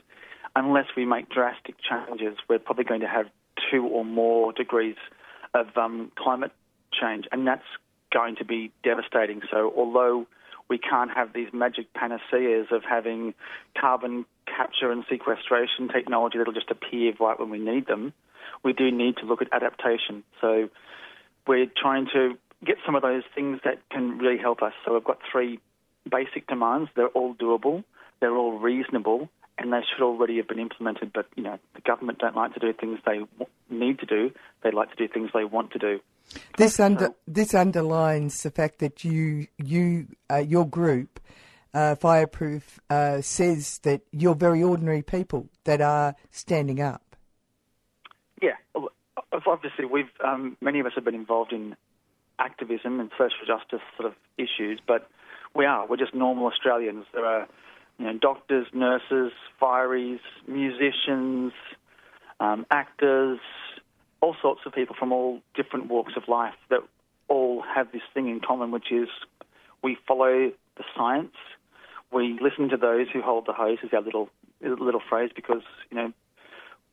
[0.55, 3.25] unless we make drastic changes, we're probably going to have
[3.71, 4.95] two or more degrees
[5.53, 6.51] of um, climate
[6.99, 7.63] change, and that's
[8.15, 9.41] going to be devastating.
[9.51, 10.25] So, although
[10.69, 13.33] we can't have these magic panaceas of having
[13.79, 18.13] carbon capture and sequestration technology that'll just appear right when we need them,
[18.63, 20.23] we do need to look at adaptation.
[20.39, 20.69] So,
[21.45, 24.73] we're trying to get some of those things that can really help us.
[24.85, 25.59] So, we've got three
[26.09, 26.89] basic demands.
[26.95, 27.83] They're all doable,
[28.21, 31.11] they're all reasonable, and they should already have been implemented.
[31.13, 33.19] But, you know, the government don't like to do things they
[33.69, 34.31] need to do,
[34.63, 35.99] they like to do things they want to do.
[36.57, 41.19] This under this underlines the fact that you you uh, your group,
[41.73, 47.15] uh, Fireproof, uh, says that you're very ordinary people that are standing up.
[48.41, 48.55] Yeah,
[49.45, 51.75] obviously we've um, many of us have been involved in
[52.39, 55.09] activism and social justice sort of issues, but
[55.53, 57.05] we are we're just normal Australians.
[57.13, 57.47] There are
[57.97, 61.53] you know doctors, nurses, fireys, musicians,
[62.39, 63.39] um, actors
[64.25, 66.79] all sorts of people from all different walks of life that
[67.27, 69.07] all have this thing in common, which is
[69.83, 71.35] we follow the science.
[72.11, 74.29] We listen to those who hold the hose, is our little
[74.61, 75.61] little phrase, because
[75.91, 76.11] you know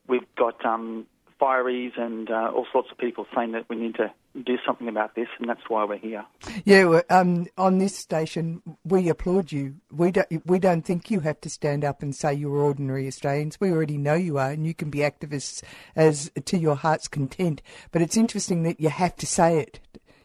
[0.07, 1.07] we've got um,
[1.41, 5.15] fireys and uh, all sorts of people saying that we need to do something about
[5.15, 6.25] this, and that's why we're here.
[6.65, 9.77] Yeah, um, on this station, we applaud you.
[9.91, 13.61] We don't, we don't think you have to stand up and say you're ordinary Australians.
[13.61, 15.63] We already know you are, and you can be activists
[15.95, 17.63] as to your heart's content.
[17.91, 19.81] But it's interesting that you have to say it.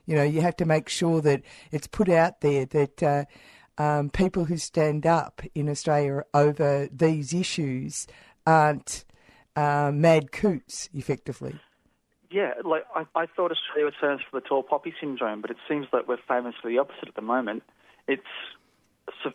[0.05, 1.41] You know, you have to make sure that
[1.71, 3.03] it's put out there that.
[3.03, 3.25] Uh,
[3.79, 8.07] um, people who stand up in Australia over these issues
[8.43, 9.05] aren't
[9.55, 11.59] uh, mad coots, effectively.
[12.29, 15.57] Yeah, like I, I thought Australia was famous for the tall poppy syndrome, but it
[15.67, 17.63] seems that we're famous for the opposite at the moment.
[18.07, 18.23] It's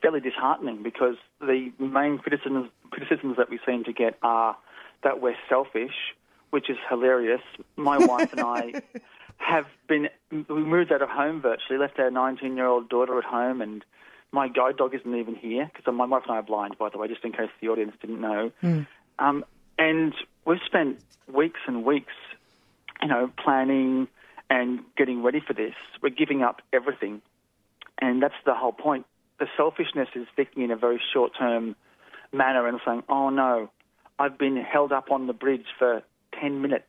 [0.00, 4.56] fairly disheartening because the main criticisms criticisms that we seem to get are
[5.02, 6.14] that we're selfish,
[6.50, 7.42] which is hilarious.
[7.76, 8.82] My wife and I
[9.38, 13.24] have been we moved out of home virtually, left our 19 year old daughter at
[13.24, 13.84] home, and
[14.32, 16.96] My guide dog isn't even here because my wife and I are blind, by the
[16.96, 18.50] way, just in case the audience didn't know.
[18.62, 18.86] Mm.
[19.18, 19.44] Um,
[19.78, 20.14] and
[20.46, 22.14] we've spent weeks and weeks,
[23.02, 24.08] you know, planning
[24.48, 25.74] and getting ready for this.
[26.02, 27.22] We're giving up everything.
[28.00, 29.06] And that's the whole point.
[29.38, 31.74] The selfishness is thinking in a very short term
[32.32, 33.70] manner and saying, oh no,
[34.18, 36.02] I've been held up on the bridge for
[36.40, 36.84] 10 minutes.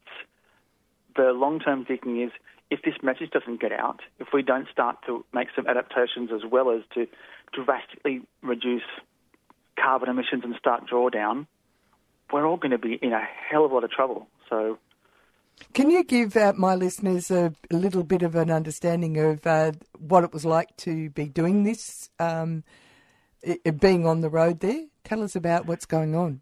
[1.15, 2.31] The long term thinking is
[2.69, 6.41] if this message doesn't get out, if we don't start to make some adaptations as
[6.49, 7.07] well as to
[7.53, 8.83] drastically reduce
[9.79, 11.45] carbon emissions and start drawdown,
[12.31, 14.27] we're all going to be in a hell of a lot of trouble.
[14.49, 14.79] So,
[15.73, 19.71] Can you give uh, my listeners a, a little bit of an understanding of uh,
[19.97, 22.63] what it was like to be doing this, um,
[23.47, 24.85] i- i- being on the road there?
[25.03, 26.41] Tell us about what's going on.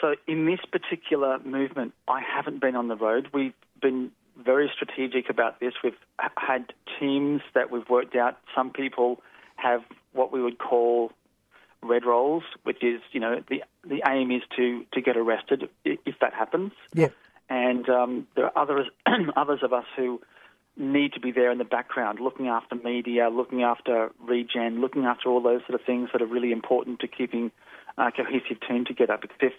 [0.00, 3.28] so in this particular movement, I haven't been on the road.
[3.32, 5.74] We've been very strategic about this.
[5.84, 5.96] We've
[6.36, 8.38] had teams that we've worked out.
[8.54, 9.20] Some people
[9.56, 11.12] have what we would call
[11.82, 16.18] red roles, which is, you know, the the aim is to to get arrested if
[16.20, 16.72] that happens.
[16.94, 17.08] Yeah.
[17.52, 18.86] And um, there are others
[19.36, 20.22] others of us who
[20.78, 25.28] need to be there in the background, looking after media, looking after regen, looking after
[25.28, 27.50] all those sort of things that are really important to keeping
[27.98, 29.18] a cohesive team together.
[29.20, 29.52] Because if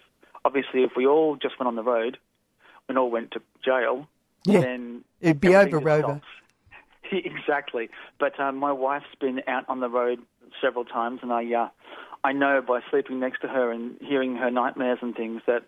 [0.43, 2.17] obviously if we all just went on the road
[2.89, 4.07] and all went to jail,
[4.43, 4.61] Yeah.
[4.61, 6.19] then It'd be over, Rover.
[7.11, 7.91] exactly.
[8.19, 10.19] But um, my wife's been out on the road
[10.59, 11.69] several times, and I uh,
[12.23, 15.61] I know by sleeping next to her and hearing her nightmares and things that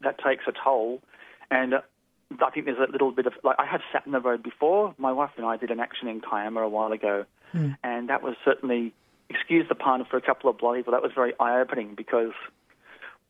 [0.00, 1.00] that takes a toll.
[1.54, 1.80] And uh,
[2.44, 4.94] I think there's a little bit of like I have sat in the road before.
[4.98, 7.24] My wife and I did an action in Kiama a while ago,
[7.54, 7.76] Mm.
[7.84, 8.92] and that was certainly
[9.30, 12.32] excuse the pun for a couple of bloody, but that was very eye opening because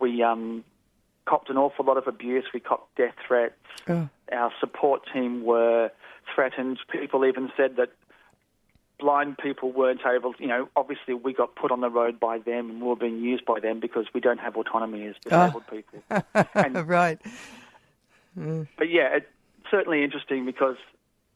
[0.01, 0.64] we um,
[1.27, 2.45] copped an awful lot of abuse.
[2.55, 3.55] We copped death threats.
[3.89, 4.09] Oh.
[4.33, 5.91] Our support team were
[6.35, 6.79] threatened.
[6.91, 7.91] People even said that
[8.99, 10.35] blind people weren't able.
[10.39, 13.20] You know, obviously we got put on the road by them and we were being
[13.20, 16.85] used by them because we don't have autonomy as disabled people.
[16.85, 17.20] right.
[18.39, 18.68] Mm.
[18.76, 19.26] But yeah, it's
[19.70, 20.76] certainly interesting because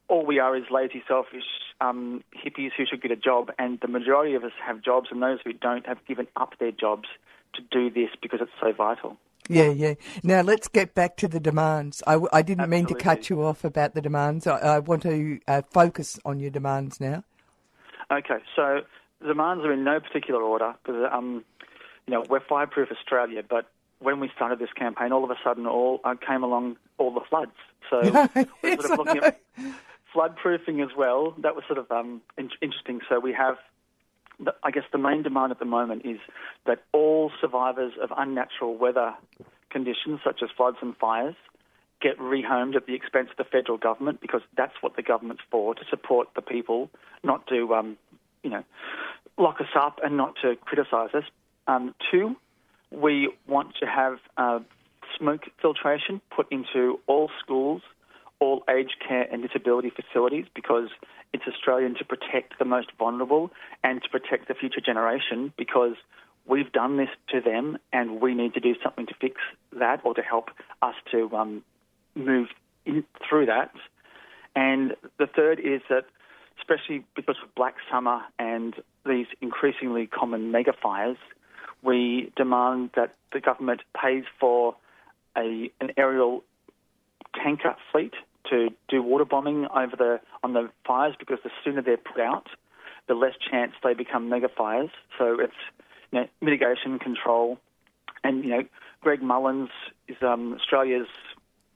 [0.09, 1.45] all we are is lazy, selfish
[1.81, 5.23] um, hippies who should get a job, and the majority of us have jobs, and
[5.23, 7.09] those who don't have given up their jobs
[7.55, 9.17] to do this because it's so vital.
[9.49, 9.95] Yeah, yeah.
[10.23, 12.03] Now let's get back to the demands.
[12.07, 14.47] I didn't mean to cut you off about the demands.
[14.47, 17.25] I, I want to uh, focus on your demands now.
[18.11, 18.81] Okay, so
[19.21, 21.45] the demands are in no particular order because um,
[22.07, 23.71] you know we're Fireproof Australia, but
[24.01, 27.21] when we started this campaign, all of a sudden, all uh, came along all the
[27.29, 27.53] floods.
[27.91, 28.01] So
[28.63, 29.41] we're sort of looking at
[30.13, 31.35] flood proofing as well.
[31.43, 33.01] That was sort of um, in- interesting.
[33.09, 33.57] So we have,
[34.39, 36.19] the, I guess, the main demand at the moment is
[36.67, 39.15] that all survivors of unnatural weather
[39.71, 41.35] conditions, such as floods and fires,
[42.01, 45.75] get rehomed at the expense of the federal government because that's what the government's for
[45.75, 46.91] to support the people,
[47.25, 47.97] not to, um,
[48.43, 48.63] you know,
[49.37, 51.25] lock us up and not to criticise us.
[51.67, 52.37] Um, two,
[52.91, 54.61] we want to have uh,
[55.17, 57.83] smoke filtration put into all schools,
[58.41, 60.89] all aged care and disability facilities because
[61.33, 63.51] it's Australian to protect the most vulnerable
[63.83, 65.95] and to protect the future generation because
[66.47, 69.37] we've done this to them and we need to do something to fix
[69.79, 71.63] that or to help us to um,
[72.15, 72.49] move
[72.87, 73.73] in, through that.
[74.57, 76.05] And the third is that,
[76.59, 78.75] especially because of Black Summer and
[79.07, 81.19] these increasingly common mega fires,
[81.83, 84.77] we demand that the government pays for
[85.37, 86.43] a an aerial
[87.43, 88.15] tanker fleet
[88.51, 92.49] to do water bombing over the on the fires because the sooner they're put out,
[93.07, 94.91] the less chance they become mega fires.
[95.19, 95.53] So it's
[96.13, 97.59] you know, mitigation control,
[98.25, 98.63] and you know
[99.01, 99.71] Greg Mullins
[100.09, 101.09] is um, Australia's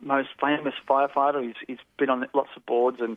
[0.01, 1.43] most famous firefighter.
[1.43, 3.17] He's, he's been on lots of boards, and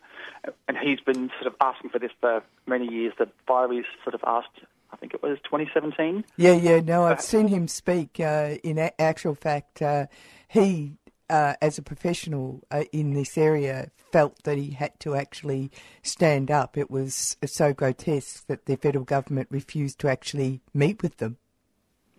[0.67, 3.13] and he's been sort of asking for this for many years.
[3.17, 4.59] The fire is sort of asked.
[4.95, 6.23] I think it was 2017.
[6.37, 6.79] Yeah, yeah.
[6.79, 8.17] No, I've seen him speak.
[8.17, 10.05] Uh, in a- actual fact, uh,
[10.47, 10.93] he,
[11.29, 15.69] uh, as a professional uh, in this area, felt that he had to actually
[16.01, 16.77] stand up.
[16.77, 21.35] It was so grotesque that the federal government refused to actually meet with them.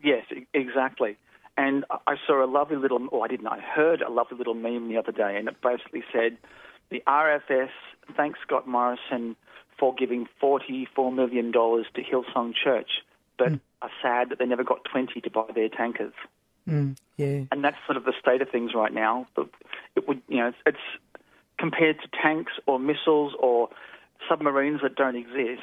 [0.02, 1.16] Yes, exactly.
[1.56, 4.52] And I- I saw a lovely little, or I didn't, I heard a lovely little
[4.52, 6.36] meme the other day, and it basically said,
[6.90, 7.70] the RFS
[8.16, 9.34] thanks Scott Morrison
[9.78, 12.90] for giving $44 million to Hillsong Church,
[13.38, 13.52] but
[13.82, 16.14] are sad that they never got 20 to buy their tankers.
[16.68, 17.44] Mm, yeah.
[17.52, 19.26] And that's sort of the state of things right now.
[19.36, 19.48] But
[19.94, 21.22] it would, you know, it's, it's
[21.58, 23.68] compared to tanks or missiles or
[24.28, 25.62] submarines that don't exist.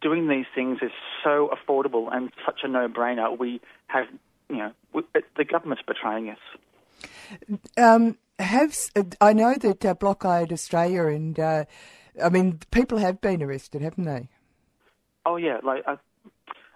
[0.00, 0.92] Doing these things is
[1.24, 3.36] so affordable and such a no-brainer.
[3.36, 4.06] We have,
[4.48, 5.02] you know, we,
[5.36, 6.38] the government's betraying us.
[7.76, 8.76] Um, have
[9.20, 11.64] I know that uh, Blockade Australia and uh,
[12.22, 14.28] I mean people have been arrested, haven't they?
[15.24, 15.96] Oh yeah, like uh,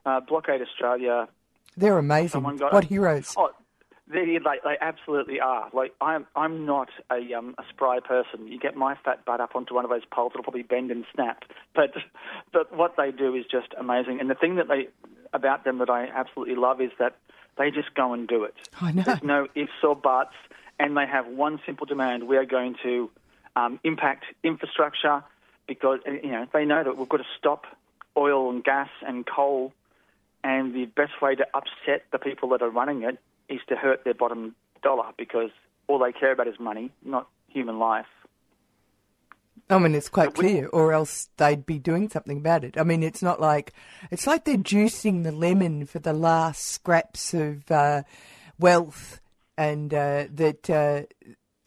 [0.04, 1.28] uh, Blockade Australia.
[1.76, 2.42] They're amazing.
[2.56, 3.34] Got What heroes?
[3.36, 3.50] Oh,
[4.12, 5.70] they like they absolutely are.
[5.72, 8.48] Like I'm I'm not a um a spry person.
[8.48, 11.04] You get my fat butt up onto one of those poles, it'll probably bend and
[11.14, 11.44] snap.
[11.74, 11.94] But
[12.52, 14.20] but what they do is just amazing.
[14.20, 14.88] And the thing that they
[15.32, 17.16] about them that I absolutely love is that
[17.56, 18.54] they just go and do it.
[18.80, 19.02] I know.
[19.02, 20.34] There's no ifs or buts,
[20.78, 23.10] and they have one simple demand: we are going to
[23.56, 25.22] um, impact infrastructure
[25.66, 27.64] because you know they know that we've got to stop
[28.16, 29.72] oil and gas and coal,
[30.42, 34.04] and the best way to upset the people that are running it is to hurt
[34.04, 35.50] their bottom dollar because
[35.86, 38.06] all they care about is money, not human life.
[39.68, 42.76] I mean, it's quite clear, or else they'd be doing something about it.
[42.76, 43.72] I mean, it's not like
[44.10, 48.02] it's like they're juicing the lemon for the last scraps of uh,
[48.58, 49.20] wealth,
[49.56, 51.02] and uh, that, uh,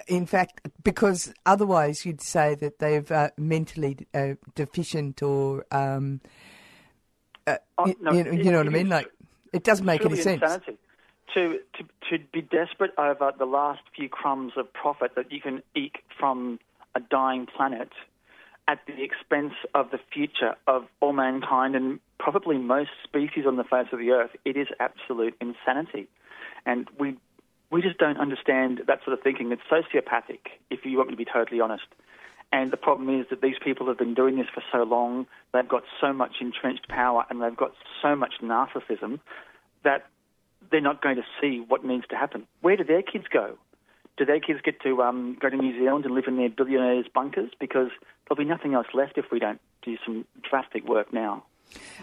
[0.07, 6.21] in fact, because otherwise you'd say that they're uh, mentally uh, deficient or, um,
[7.47, 8.89] uh, Oh, no, you, know, you know what I mean?
[8.89, 9.09] Like,
[9.51, 10.41] it doesn't make any sense.
[10.41, 10.77] Insanity.
[11.33, 15.63] To, to to be desperate over the last few crumbs of profit that you can
[15.73, 16.59] eke from
[16.93, 17.89] a dying planet
[18.67, 23.63] at the expense of the future of all mankind and probably most species on the
[23.63, 26.07] face of the earth, it is absolute insanity.
[26.65, 27.17] And we
[27.73, 29.51] we just don't understand that sort of thinking.
[29.51, 31.87] It's sociopathic, if you want me to be totally honest.
[32.51, 35.67] And the problem is that these people have been doing this for so long, they've
[35.67, 39.19] got so much entrenched power and they've got so much narcissism
[39.83, 40.05] that
[40.69, 42.45] they're not going to see what needs to happen.
[42.61, 43.57] Where do their kids go?
[44.17, 47.07] Do their kids get to um, go to New Zealand and live in their billionaires'
[47.11, 47.49] bunkers?
[47.59, 47.89] Because
[48.27, 51.43] there'll be nothing else left if we don't do some drastic work now.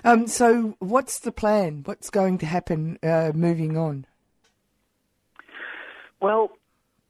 [0.02, 1.82] Um, so, what's the plan?
[1.84, 4.06] What's going to happen uh, moving on?
[6.20, 6.50] Well,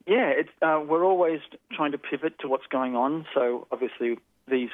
[0.06, 1.40] yeah, it's, uh, we're always
[1.72, 3.26] trying to pivot to what's going on.
[3.34, 4.70] So obviously, these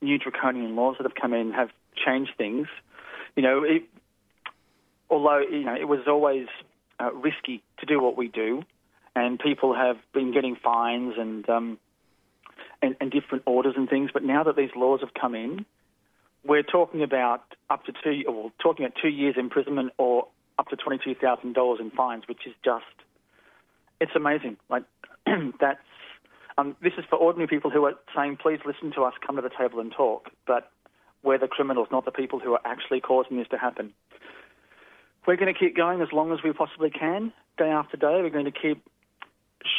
[0.00, 1.70] new draconian laws that have come in have
[2.04, 2.66] changed things.
[3.36, 3.82] You know, it,
[5.08, 6.46] although you know it was always
[6.98, 8.62] uh, risky to do what we do,
[9.14, 11.78] and people have been getting fines and, um,
[12.82, 14.10] and and different orders and things.
[14.12, 15.66] But now that these laws have come in,
[16.44, 20.26] we're talking about up to two, or talking about two years imprisonment or
[20.58, 22.84] up to twenty-two thousand dollars in fines, which is just
[24.00, 24.56] it's amazing.
[24.68, 24.84] Like
[25.60, 25.78] that's
[26.58, 29.42] um, this is for ordinary people who are saying, "Please listen to us, come to
[29.42, 30.70] the table and talk." But
[31.22, 33.92] we're the criminals, not the people who are actually causing this to happen.
[35.26, 38.20] We're going to keep going as long as we possibly can, day after day.
[38.22, 38.82] We're going to keep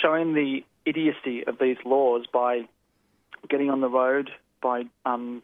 [0.02, 2.62] showing the idiocy of these laws by
[3.50, 4.30] getting on the road,
[4.62, 5.42] by um,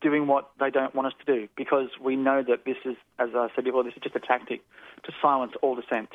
[0.00, 3.30] doing what they don't want us to do, because we know that this is, as
[3.34, 4.60] I said before, this is just a tactic
[5.04, 6.10] to silence all dissent.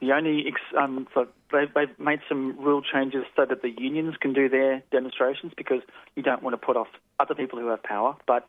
[0.00, 4.14] The only ex- um, so they've, they've made some rule changes so that the unions
[4.20, 5.82] can do their demonstrations because
[6.16, 6.88] you don't want to put off
[7.18, 8.16] other people who have power.
[8.26, 8.48] But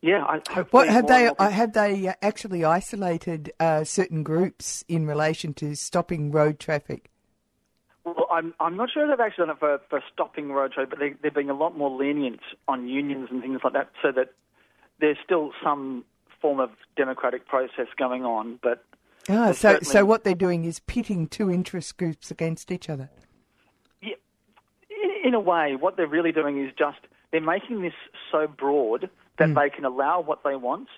[0.00, 0.38] yeah, I,
[0.70, 1.24] What have they?
[1.24, 6.58] more Uh, have they uh, actually isolated uh, certain groups in relation to stopping road
[6.58, 7.10] traffic?
[8.04, 10.98] Well, I'm I'm not sure they've actually done it for, for stopping road traffic, but
[11.00, 14.32] they, they're being a lot more lenient on unions and things like that, so that
[15.00, 16.04] there's still some
[16.40, 18.58] form of democratic process going on.
[18.62, 18.84] But
[19.28, 23.10] Ah, so so what they're doing is pitting two interest groups against each other.
[24.02, 24.12] in,
[25.24, 26.98] in a way, what they're really doing is just
[27.30, 27.92] they're making this
[28.32, 29.08] so broad
[29.38, 30.88] that they can allow what they want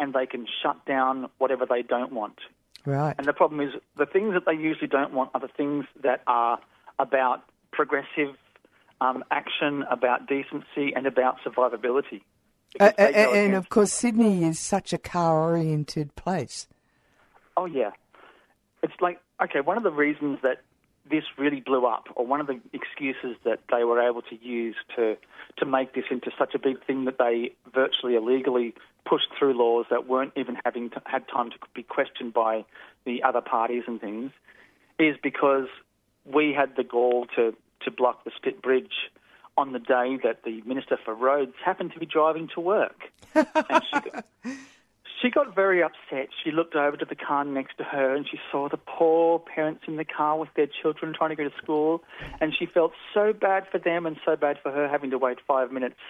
[0.00, 2.38] and they can shut down whatever they don't want.
[2.84, 3.14] Right.
[3.16, 6.22] And the problem is the things that they usually don't want are the things that
[6.26, 6.58] are
[6.98, 8.34] about progressive
[9.00, 12.22] um, action, about decency, and about survivability.
[12.80, 16.66] Uh, Because they go and against- of course, Sydney is such a car-oriented place.
[17.62, 17.92] Oh yeah,
[18.82, 19.60] it's like okay.
[19.60, 20.62] One of the reasons that
[21.08, 24.74] this really blew up, or one of the excuses that they were able to use
[24.96, 25.16] to
[25.58, 28.74] to make this into such a big thing that they virtually illegally
[29.08, 32.64] pushed through laws that weren't even having to, had time to be questioned by
[33.04, 34.32] the other parties and things,
[34.98, 35.68] is because
[36.24, 37.54] we had the gall to
[37.84, 39.08] to block the Spit Bridge
[39.56, 43.02] on the day that the Minister for Roads happened to be driving to work.
[43.36, 43.82] and
[44.44, 44.50] she
[45.22, 46.28] she got very upset.
[46.42, 49.84] She looked over to the car next to her and she saw the poor parents
[49.86, 52.02] in the car with their children trying to go to school.
[52.40, 55.38] And she felt so bad for them and so bad for her having to wait
[55.46, 56.00] five minutes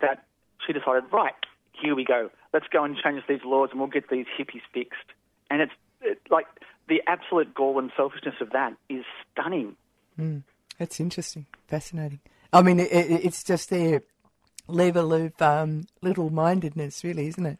[0.00, 0.24] that
[0.64, 1.34] she decided, right,
[1.72, 2.30] here we go.
[2.54, 5.12] Let's go and change these laws and we'll get these hippies fixed.
[5.50, 6.46] And it's it, like
[6.88, 9.76] the absolute gall and selfishness of that is stunning.
[10.18, 10.44] Mm,
[10.78, 12.20] that's interesting, fascinating.
[12.52, 14.02] I mean, it, it, it's just their
[14.68, 17.58] level of um, little-mindedness, really, isn't it?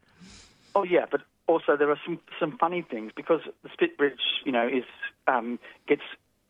[0.77, 4.53] Oh yeah, but also there are some some funny things because the Spit Bridge, you
[4.53, 4.85] know, is
[5.27, 5.59] um,
[5.89, 6.03] gets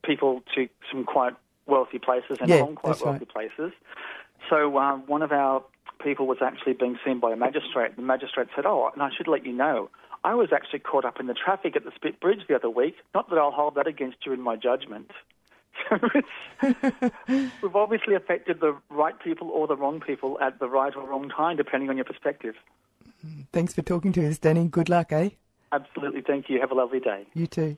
[0.05, 1.35] people to some quite
[1.66, 3.70] wealthy places and Yeah, quite wealthy places.
[4.51, 5.62] So uh, one of our
[6.03, 7.95] people was actually being seen by a magistrate.
[7.95, 9.91] The magistrate said, "Oh, and I should let you know,
[10.24, 12.97] I was actually caught up in the traffic at the Spit Bridge the other week.
[13.14, 15.12] Not that I'll hold that against you in my judgment."
[17.29, 21.29] We've obviously affected the right people or the wrong people at the right or wrong
[21.29, 22.57] time, depending on your perspective.
[23.53, 24.68] Thanks for talking to us, Danny.
[24.68, 25.31] Good luck, eh?
[25.72, 26.22] Absolutely.
[26.27, 26.61] Thank you.
[26.61, 27.27] Have a lovely day.
[27.35, 27.77] You too.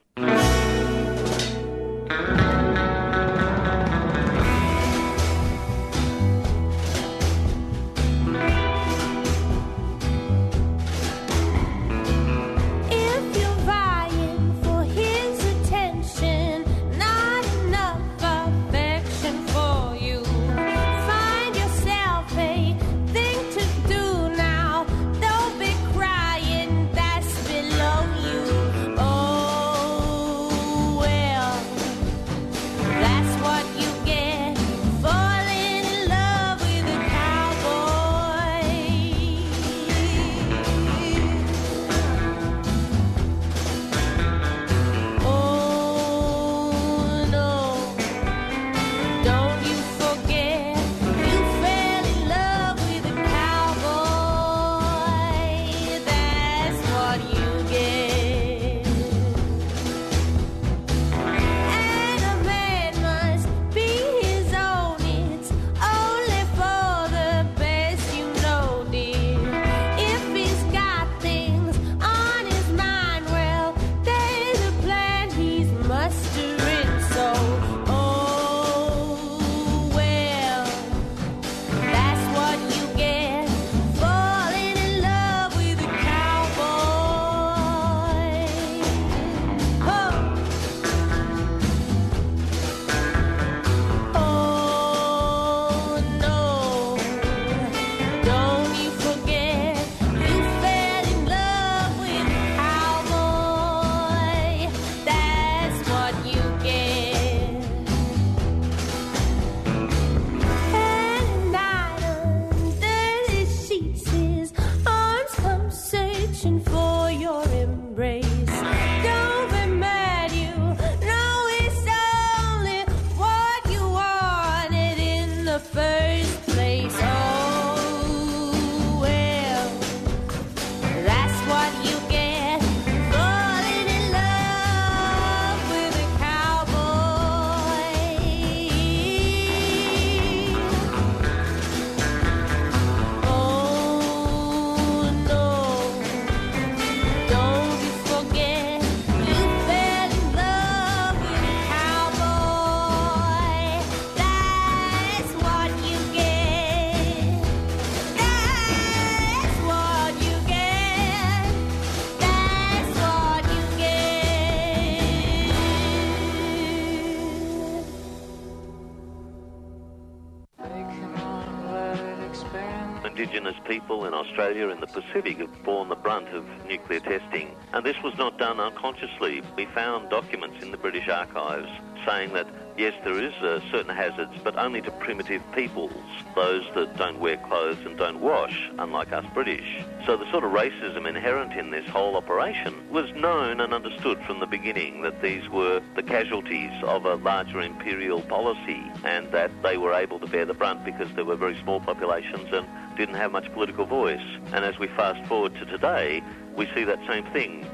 [174.29, 178.39] Australia and the Pacific have borne the brunt of nuclear testing, and this was not
[178.39, 179.43] done unconsciously.
[179.57, 181.69] We found documents in the British archives
[182.07, 182.47] saying that
[182.79, 185.93] yes, there is uh, certain hazards, but only to primitive peoples,
[186.35, 189.85] those that don't wear clothes and don't wash, unlike us British.
[190.07, 194.39] So the sort of racism inherent in this whole operation was known and understood from
[194.39, 199.77] the beginning that these were the casualties of a larger imperial policy and that they
[199.77, 202.67] were able to bear the brunt because there were very small populations and
[202.97, 204.25] didn't have much political voice.
[204.53, 206.23] And as we fast forward to today,
[206.55, 207.67] we see that same thing.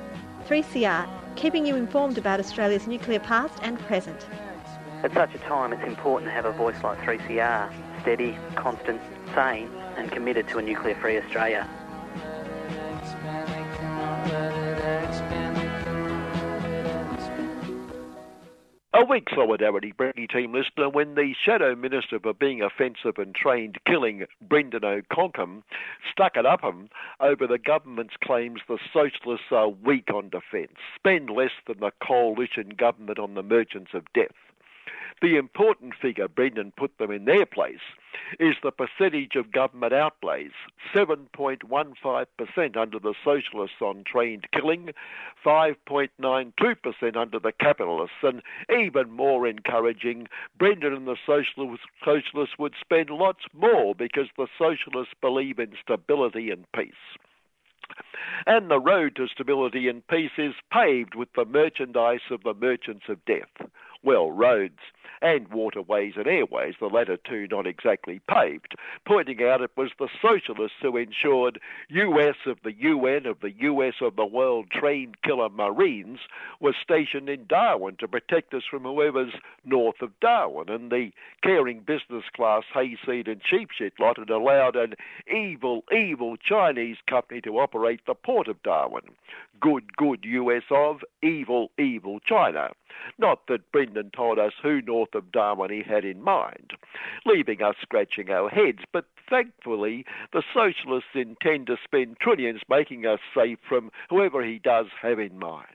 [0.48, 4.26] 3CR, keeping you informed about Australia's nuclear past and present.
[5.04, 9.02] At such a time, it's important to have a voice like 3CR, steady, constant,
[9.34, 11.68] sane, and committed to a nuclear free Australia.
[18.94, 23.76] A weak solidarity, Brenny team listener, when the Shadow Minister for being offensive and trained
[23.86, 25.64] killing Brendan O'Conkham
[26.10, 26.88] stuck it up him
[27.20, 32.70] over the government's claims the socialists are weak on defence, spend less than the coalition
[32.70, 34.32] government on the merchants of death.
[35.24, 37.80] The important figure Brendan put them in their place
[38.38, 40.50] is the percentage of government outlays
[40.94, 44.90] 7.15% under the socialists on trained killing,
[45.42, 53.44] 5.92% under the capitalists, and even more encouraging, Brendan and the socialists, would spend lots
[53.54, 56.92] more because the socialists believe in stability and peace.
[58.46, 63.04] And the road to stability and peace is paved with the merchandise of the merchants
[63.08, 63.70] of death
[64.04, 64.78] well, roads
[65.24, 68.74] and waterways and airways, the latter two not exactly paved,
[69.06, 73.94] pointing out it was the socialists who ensured US of the UN of the US
[74.02, 76.18] of the world trained killer Marines
[76.60, 79.32] was stationed in Darwin to protect us from whoever's
[79.64, 81.10] north of Darwin, and the
[81.42, 84.94] caring business class hayseed and cheap shit lot had allowed an
[85.34, 89.04] evil, evil Chinese company to operate the port of Darwin.
[89.58, 92.70] Good, good US of, evil, evil China.
[93.18, 96.72] Not that Brendan told us who north of Darwin he had in mind,
[97.24, 103.20] leaving us scratching our heads, but thankfully the socialists intend to spend trillions making us
[103.32, 105.66] safe from whoever he does have in mind.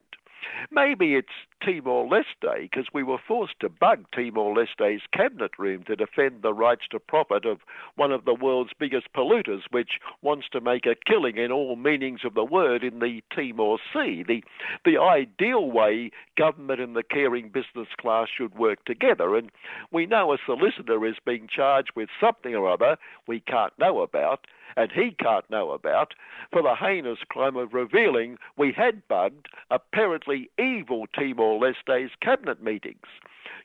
[0.70, 1.28] Maybe it's
[1.64, 6.54] Timor Leste because we were forced to bug Timor Leste's cabinet room to defend the
[6.54, 7.60] rights to profit of
[7.96, 12.22] one of the world's biggest polluters, which wants to make a killing in all meanings
[12.24, 14.24] of the word in the Timor Sea.
[14.28, 14.44] The,
[14.86, 19.36] the ideal way government and the caring business class should work together.
[19.36, 19.52] And
[19.92, 22.98] we know a solicitor is being charged with something or other
[23.28, 24.46] we can't know about
[24.76, 26.14] and he can't know about
[26.52, 33.06] for the heinous crime of revealing we had bugged apparently evil Timor Leste's cabinet meetings.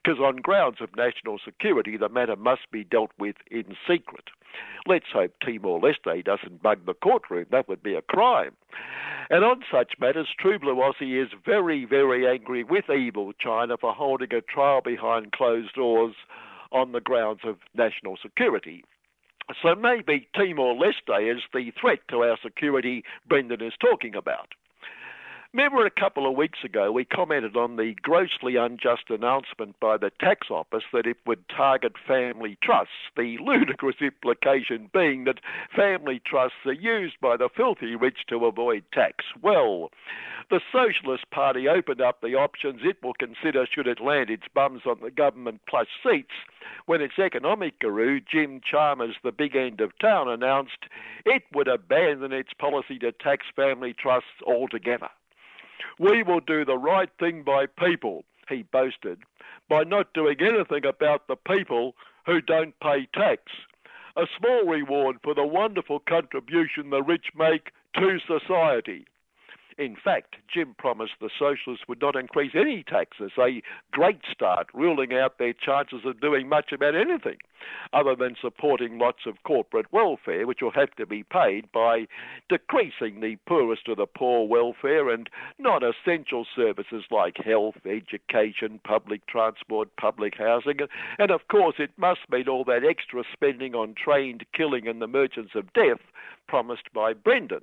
[0.02, 4.30] Because on grounds of national security, the matter must be dealt with in secret.
[4.86, 7.46] Let's hope Timor Leste doesn't bug the courtroom.
[7.50, 8.52] That would be a crime.
[9.30, 13.94] And on such matters, True Blue Aussie is very, very angry with evil China for
[13.94, 16.14] holding a trial behind closed doors
[16.70, 18.84] on the grounds of national security.
[19.62, 24.48] So maybe Timor Leste is the threat to our security Brendan is talking about.
[25.54, 30.10] Remember a couple of weeks ago we commented on the grossly unjust announcement by the
[30.18, 35.38] tax office that it would target family trusts, the ludicrous implication being that
[35.76, 39.26] family trusts are used by the filthy rich to avoid tax.
[39.42, 39.92] Well,
[40.50, 44.82] the Socialist Party opened up the options it will consider should it land its bums
[44.84, 46.34] on the government plus seats
[46.86, 50.88] when its economic guru, Jim Chalmers, the big end of town, announced
[51.24, 55.10] it would abandon its policy to tax family trusts altogether.
[55.98, 59.20] We will do the right thing by people, he boasted,
[59.68, 61.94] by not doing anything about the people
[62.26, 63.42] who don't pay tax.
[64.16, 69.06] A small reward for the wonderful contribution the rich make to society.
[69.76, 75.12] In fact, Jim promised the Socialists would not increase any taxes, a great start, ruling
[75.14, 77.38] out their chances of doing much about anything
[77.92, 82.06] other than supporting lots of corporate welfare, which will have to be paid by
[82.48, 89.26] decreasing the poorest of the poor welfare and non essential services like health, education, public
[89.26, 90.78] transport, public housing.
[91.18, 95.06] And of course, it must mean all that extra spending on trained killing and the
[95.06, 96.00] merchants of death
[96.46, 97.62] promised by Brendan.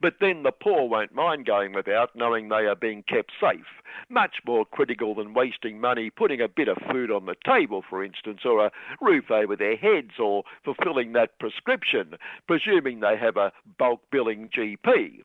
[0.00, 3.66] But then the poor won't mind going without, knowing they are being kept safe.
[4.08, 8.04] Much more critical than wasting money putting a bit of food on the table, for
[8.04, 12.14] instance, or a roof over their heads, or fulfilling that prescription,
[12.46, 15.22] presuming they have a bulk billing GP.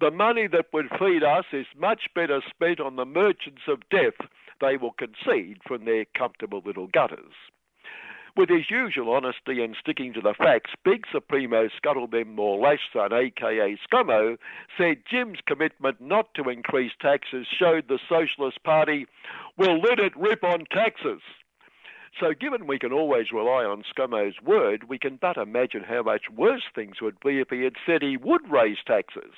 [0.00, 4.28] The money that would feed us is much better spent on the merchants of death
[4.60, 7.34] they will concede from their comfortable little gutters.
[8.36, 14.36] With his usual honesty and sticking to the facts, Big Supremo Scuttlebem Morlashson, aka Scummo,
[14.76, 19.06] said Jim's commitment not to increase taxes showed the Socialist Party
[19.56, 21.22] will let it rip on taxes.
[22.20, 26.24] So, given we can always rely on Scummo's word, we can but imagine how much
[26.30, 29.32] worse things would be if he had said he would raise taxes.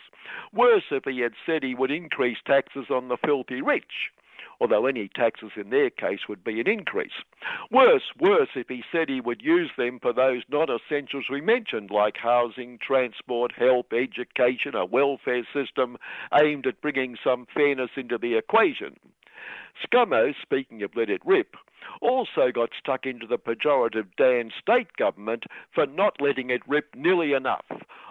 [0.53, 4.11] Worse if he had said he would increase taxes on the filthy rich
[4.61, 7.13] although any taxes in their case would be an increase.
[7.71, 11.91] Worse, worse if he said he would use them for those non essentials we mentioned,
[11.91, 15.97] like housing, transport, health, education, a welfare system
[16.35, 18.97] aimed at bringing some fairness into the equation.
[19.85, 21.57] Scummo, speaking of let it rip,
[22.01, 27.33] also got stuck into the pejorative Dan state government for not letting it rip nearly
[27.33, 27.65] enough.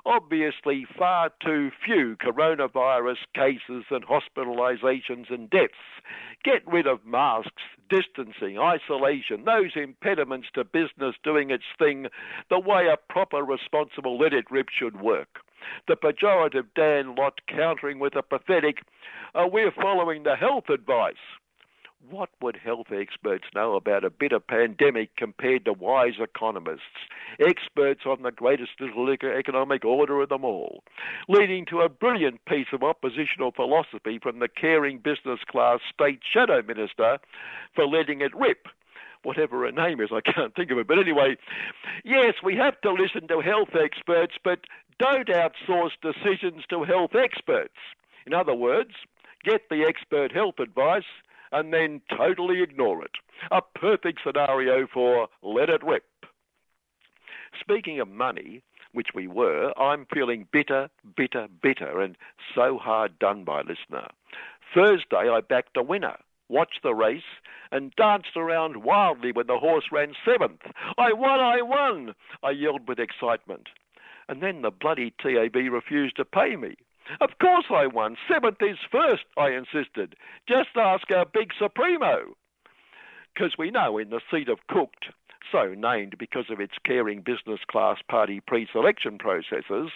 [0.05, 5.73] Obviously, far too few coronavirus cases and hospitalisations and deaths.
[6.43, 12.07] Get rid of masks, distancing, isolation, those impediments to business doing its thing
[12.49, 15.39] the way a proper, responsible let it rip should work.
[15.87, 18.83] The pejorative Dan lot countering with a pathetic,
[19.35, 21.15] uh, we're following the health advice.
[21.99, 28.21] What would health experts know about a bitter pandemic compared to wise economists, experts on
[28.21, 30.83] the greatest little economic order of them all,
[31.27, 36.61] leading to a brilliant piece of oppositional philosophy from the caring business class state shadow
[36.61, 37.17] minister
[37.75, 38.67] for letting it rip?
[39.23, 40.87] Whatever her name is, I can't think of it.
[40.87, 41.35] But anyway,
[42.05, 44.59] yes, we have to listen to health experts, but
[44.99, 47.75] don't outsource decisions to health experts.
[48.25, 48.91] In other words,
[49.43, 51.03] get the expert health advice
[51.51, 53.11] and then totally ignore it.
[53.51, 56.05] A perfect scenario for let it rip.
[57.59, 62.17] Speaking of money, which we were, I'm feeling bitter, bitter, bitter, and
[62.55, 64.07] so hard done by, listener.
[64.73, 66.17] Thursday, I backed a winner,
[66.49, 67.21] watched the race,
[67.71, 70.61] and danced around wildly when the horse ran seventh.
[70.97, 72.15] I won, I won!
[72.43, 73.69] I yelled with excitement.
[74.29, 76.75] And then the bloody TAB refused to pay me.
[77.21, 78.17] Of course I won.
[78.31, 80.15] Seventh is first, I insisted.
[80.47, 82.35] Just ask our big Supremo.
[83.33, 85.07] Because we know in the seat of Cooked,
[85.51, 89.91] so named because of its caring business class party pre selection processes,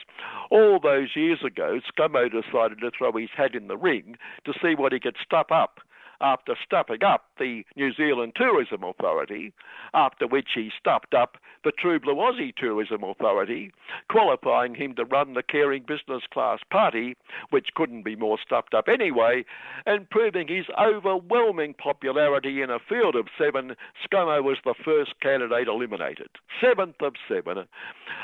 [0.50, 4.76] all those years ago, Scummo decided to throw his hat in the ring to see
[4.76, 5.80] what he could stuff up
[6.22, 9.54] after stuffing up the New Zealand Tourism Authority,
[9.94, 13.72] after which he stuffed up the True Blue Aussie Tourism Authority,
[14.10, 17.16] qualifying him to run the caring business class party,
[17.50, 19.44] which couldn't be more stuffed up anyway,
[19.86, 25.68] and proving his overwhelming popularity in a field of seven, Scummo was the first candidate
[25.68, 26.30] eliminated.
[26.60, 27.66] Seventh of seven.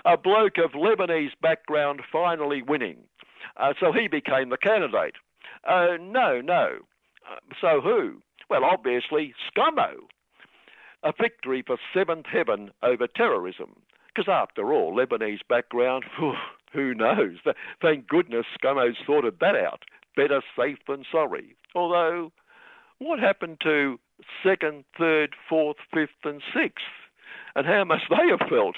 [0.05, 2.97] A bloke of Lebanese background finally winning.
[3.57, 5.15] Uh, so he became the candidate.
[5.63, 6.79] Uh, no, no.
[7.29, 8.21] Uh, so who?
[8.49, 9.95] Well, obviously, Scummo.
[11.03, 13.75] A victory for seventh heaven over terrorism.
[14.07, 16.05] Because after all, Lebanese background,
[16.73, 17.37] who knows?
[17.81, 19.83] Thank goodness Scummo's sorted that out.
[20.15, 21.55] Better safe than sorry.
[21.75, 22.31] Although,
[22.97, 23.99] what happened to
[24.41, 26.85] second, third, fourth, fifth, and sixth?
[27.55, 28.75] And how must they have felt?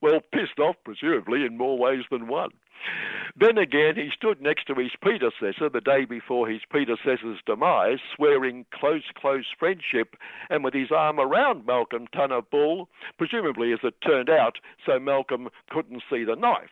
[0.00, 2.50] Well, pissed off, presumably, in more ways than one.
[3.36, 8.64] Then again, he stood next to his predecessor the day before his predecessor's demise, swearing
[8.72, 10.16] close, close friendship,
[10.50, 15.48] and with his arm around Malcolm Tunner Bull, presumably as it turned out, so Malcolm
[15.68, 16.70] couldn't see the knife.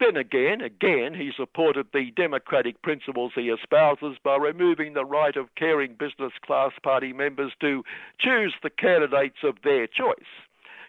[0.00, 5.54] Then again, again, he supported the democratic principles he espouses by removing the right of
[5.54, 7.84] caring business class party members to
[8.18, 10.16] choose the candidates of their choice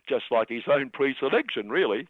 [0.07, 2.07] just like his own pre selection, really,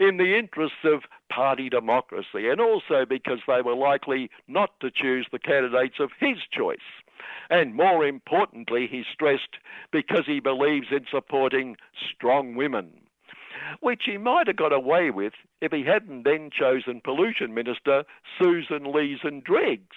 [0.00, 5.26] in the interests of party democracy, and also because they were likely not to choose
[5.30, 6.78] the candidates of his choice.
[7.50, 9.56] And more importantly, he stressed,
[9.90, 11.76] because he believes in supporting
[12.14, 12.92] strong women.
[13.80, 18.04] Which he might have got away with if he hadn't then chosen Pollution Minister
[18.38, 19.96] Susan Lees and Dreggs.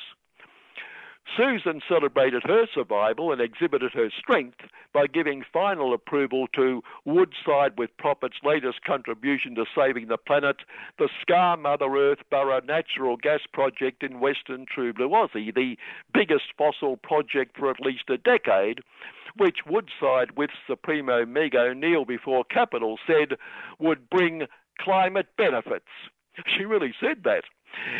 [1.36, 4.60] Susan celebrated her survival and exhibited her strength
[4.94, 10.58] by giving final approval to Woodside with Profit's latest contribution to saving the planet,
[10.98, 15.78] the Scar Mother Earth Borough Natural Gas Project in Western True Blue Aussie, the
[16.14, 18.80] biggest fossil project for at least a decade,
[19.38, 23.38] which Woodside with Supremo Meg O'Neill before Capital said
[23.80, 24.48] would bring
[24.80, 25.86] climate benefits.
[26.58, 27.44] She really said that.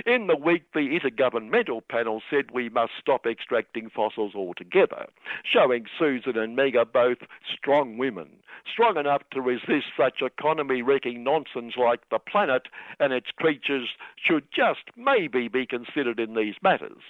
[0.06, 5.08] In the week, the Intergovernmental Panel said we must stop extracting fossils altogether,
[5.44, 7.20] showing Susan and Meg are both
[7.54, 8.30] strong women,
[8.72, 12.68] strong enough to resist such economy wrecking nonsense like the planet
[13.00, 17.04] and its creatures should just maybe be considered in these matters.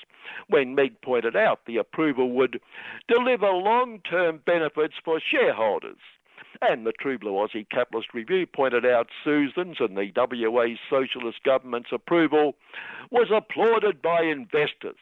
[0.47, 2.61] When Meg pointed out the approval would
[3.07, 5.97] deliver long term benefits for shareholders.
[6.61, 11.91] And the True Blue Aussie Capitalist Review pointed out Susan's and the WA Socialist government's
[11.91, 12.55] approval
[13.11, 14.97] was applauded by investors.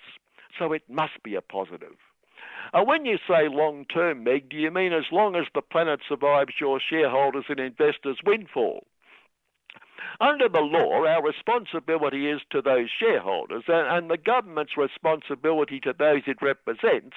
[0.58, 1.96] So it must be a positive.
[2.74, 6.02] Uh, when you say long term, Meg, do you mean as long as the planet
[6.08, 8.86] survives your shareholders and investors' windfall?
[10.20, 16.22] Under the law, our responsibility is to those shareholders, and, the government's responsibility to those
[16.28, 17.16] it represents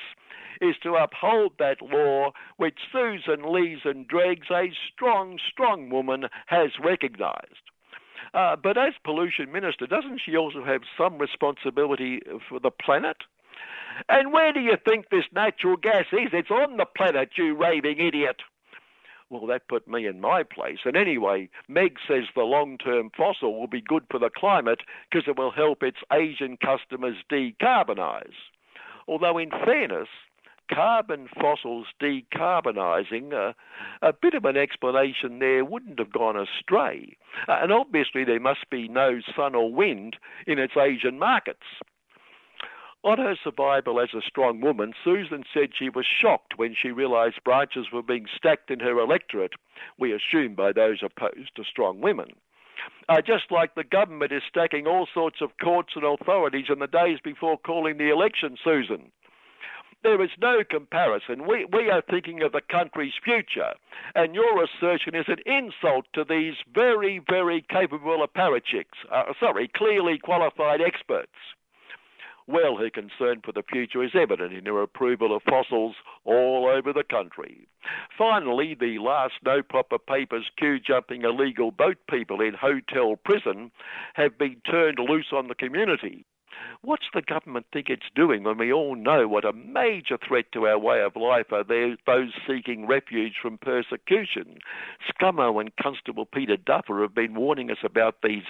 [0.61, 6.70] is to uphold that law which Susan Lees and Dreggs, a strong, strong woman, has
[6.83, 7.70] recognised.
[8.35, 13.16] Uh, but as pollution minister, doesn't she also have some responsibility for the planet?
[14.09, 16.31] And where do you think this natural gas is?
[16.33, 18.37] It's on the planet, you raving idiot.
[19.31, 20.81] Well, that put me in my place.
[20.85, 25.28] And anyway, Meg says the long term fossil will be good for the climate because
[25.28, 28.35] it will help its Asian customers decarbonise.
[29.07, 30.09] Although, in fairness,
[30.72, 33.53] carbon fossils decarbonising, uh,
[34.03, 37.16] a bit of an explanation there wouldn't have gone astray.
[37.49, 40.16] Uh, and obviously, there must be no sun or wind
[40.49, 41.66] in its Asian markets.
[43.03, 47.42] On her survival as a strong woman, Susan said she was shocked when she realised
[47.44, 49.55] branches were being stacked in her electorate,
[49.98, 52.32] we assume by those opposed to strong women.
[53.09, 56.86] Uh, just like the government is stacking all sorts of courts and authorities in the
[56.86, 59.11] days before calling the election, Susan.
[60.03, 61.46] There is no comparison.
[61.46, 63.74] We, we are thinking of the country's future,
[64.14, 70.18] and your assertion is an insult to these very, very capable apparatchiks, uh, sorry, clearly
[70.18, 71.32] qualified experts.
[72.47, 76.93] Well, her concern for the future is evident in her approval of fossils all over
[76.93, 77.68] the country.
[78.16, 83.70] Finally, the last no proper papers queue jumping illegal boat people in hotel prison
[84.14, 86.24] have been turned loose on the community.
[86.82, 90.66] What's the government think it's doing when we all know what a major threat to
[90.66, 94.59] our way of life are those seeking refuge from persecution?
[95.09, 98.44] Scummo and Constable Peter Duffer have been warning us about these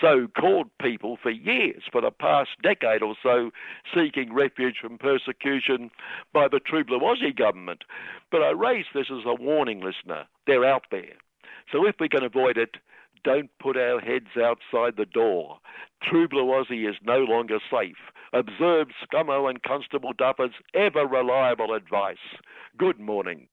[0.00, 3.50] so-called people for years, for the past decade or so,
[3.94, 5.90] seeking refuge from persecution
[6.32, 7.84] by the True Aussie government.
[8.30, 10.24] But I raise this as a warning, listener.
[10.46, 11.14] They're out there.
[11.70, 12.76] So if we can avoid it,
[13.24, 15.58] don't put our heads outside the door.
[16.02, 17.96] True Blue Aussie is no longer safe.
[18.32, 22.16] Observe Scummo and Constable Duffer's ever reliable advice.
[22.76, 23.48] Good morning.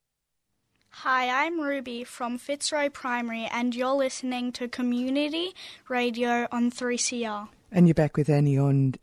[0.89, 5.53] Hi, I'm Ruby from Fitzroy Primary, and you're listening to Community
[5.87, 7.47] Radio on 3CR.
[7.71, 8.95] And you're back with Annie on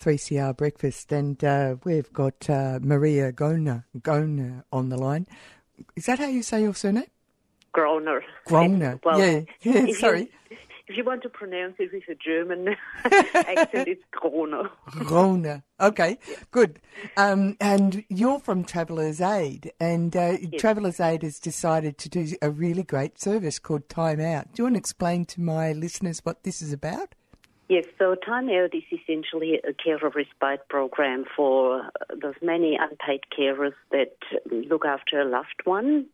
[0.00, 5.26] 3CR Breakfast, and uh, we've got uh, Maria Gona, Gona on the line.
[5.94, 7.04] Is that how you say your surname?
[7.76, 8.24] Groner.
[8.46, 8.98] Groner.
[9.04, 10.30] Well, yeah, yeah, sorry.
[10.50, 10.56] You,
[10.88, 12.74] if you want to pronounce it with a German
[13.04, 14.70] accent, it's Groner.
[14.86, 15.62] Groner.
[15.78, 16.16] Okay,
[16.50, 16.80] good.
[17.18, 22.48] Um, and you're from Travellers Aid, and uh, Travellers Aid has decided to do a
[22.48, 24.54] really great service called Time Out.
[24.54, 27.14] Do you want to explain to my listeners what this is about?
[27.68, 31.90] Yes, so Time Out is essentially a care carer respite program for
[32.22, 34.16] those many unpaid carers that
[34.50, 36.06] look after a loved one.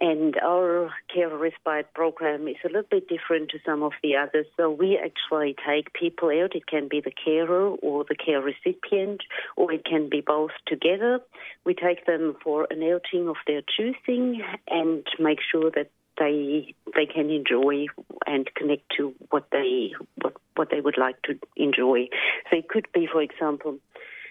[0.00, 4.46] And our care respite program is a little bit different to some of the others.
[4.56, 6.56] So we actually take people out.
[6.56, 9.20] It can be the carer or the care recipient,
[9.56, 11.20] or it can be both together.
[11.64, 17.06] We take them for an outing of their choosing and make sure that they they
[17.06, 17.86] can enjoy
[18.26, 22.08] and connect to what they what what they would like to enjoy.
[22.50, 23.78] So it could be, for example,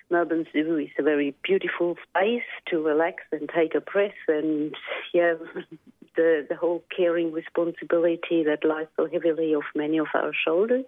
[0.10, 4.74] Melbourne Zoo is a very beautiful place to relax and take a breath, and
[5.14, 5.34] yeah,
[6.16, 10.86] the the whole caring responsibility that lies so heavily off many of our shoulders.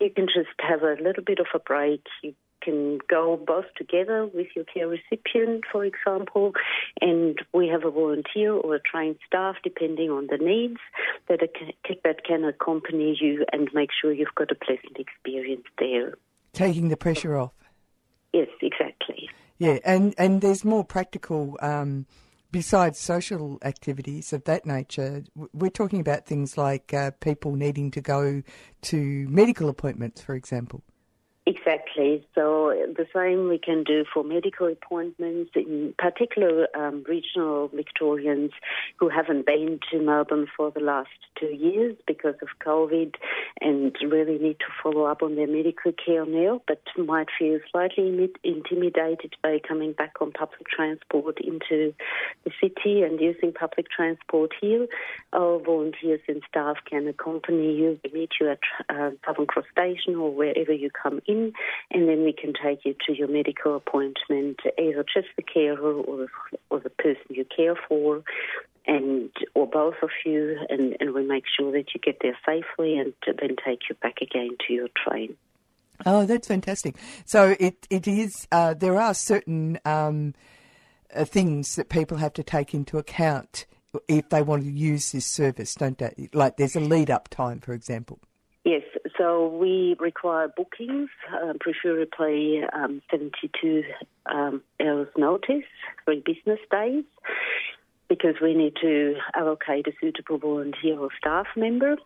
[0.00, 2.02] You can just have a little bit of a break.
[2.22, 6.52] You can go both together with your care recipient, for example,
[7.00, 10.80] and we have a volunteer or a trained staff, depending on the needs,
[11.28, 11.40] that
[12.04, 16.14] that can accompany you and make sure you've got a pleasant experience there.
[16.52, 17.52] Taking the pressure off.
[18.32, 19.28] Yes, exactly.
[19.58, 22.06] Yeah, and, and there's more practical, um,
[22.50, 28.00] besides social activities of that nature, we're talking about things like uh, people needing to
[28.00, 28.42] go
[28.82, 30.82] to medical appointments, for example.
[31.44, 32.24] Exactly.
[32.36, 38.52] So the same we can do for medical appointments, in particular um, regional Victorians
[39.00, 43.16] who haven't been to Melbourne for the last two years because of COVID
[43.60, 48.30] and really need to follow up on their medical care now, but might feel slightly
[48.44, 51.92] intimidated by coming back on public transport into
[52.44, 54.86] the city and using public transport here.
[55.32, 60.32] Our volunteers and staff can accompany you, meet you at uh, Southern Cross Station or
[60.32, 61.52] wherever you come in in,
[61.90, 66.28] and then we can take you to your medical appointment, either just the carer or,
[66.70, 68.22] or the person you care for,
[68.86, 72.98] and or both of you, and, and we make sure that you get there safely,
[72.98, 75.36] and then take you back again to your train.
[76.04, 76.96] Oh, that's fantastic.
[77.24, 80.34] So it, it is, uh, there are certain um,
[81.14, 83.66] uh, things that people have to take into account
[84.08, 86.28] if they want to use this service, don't they?
[86.32, 88.18] Like there's a lead up time, for example.
[88.64, 88.82] Yes,
[89.22, 93.84] so we require bookings, uh, preferably um, 72
[94.26, 95.62] um, hours notice,
[96.04, 97.04] three business days,
[98.08, 101.96] because we need to allocate a suitable volunteer or staff member.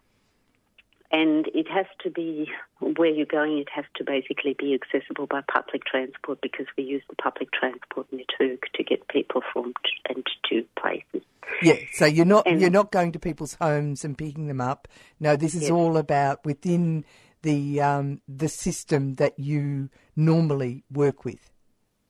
[1.11, 2.51] And it has to be
[2.81, 7.03] where you're going, it has to basically be accessible by public transport because we use
[7.09, 9.73] the public transport network to get people from
[10.11, 11.23] and to places.
[11.63, 14.89] Yeah, so you're not And- you're not going to people's homes and picking them up.
[15.21, 15.71] No, this is Yes.
[15.71, 17.05] all about within
[17.43, 21.51] the um, the system that you normally work with.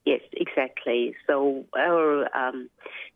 [0.05, 1.15] Yes, exactly.
[1.27, 2.71] So our um,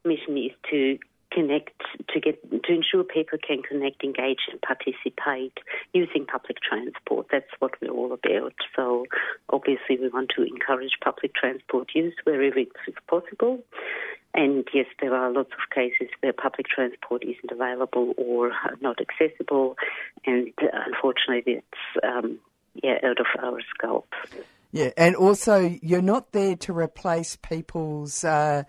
[0.05, 0.99] mission is to
[1.33, 1.81] connect
[2.13, 5.57] to get to ensure people can connect, engage, and participate
[5.95, 7.29] using public transport.
[7.31, 8.55] That's what we're all about.
[8.75, 9.07] So
[9.49, 12.73] obviously, we want to encourage public transport use wherever it's
[13.09, 13.63] possible.
[14.33, 19.77] And yes, there are lots of cases where public transport isn't available or not accessible,
[20.25, 22.39] and uh, unfortunately, it's um,
[22.75, 24.13] yeah out of our scope.
[24.71, 28.63] Yeah, and also you're not there to replace people's uh,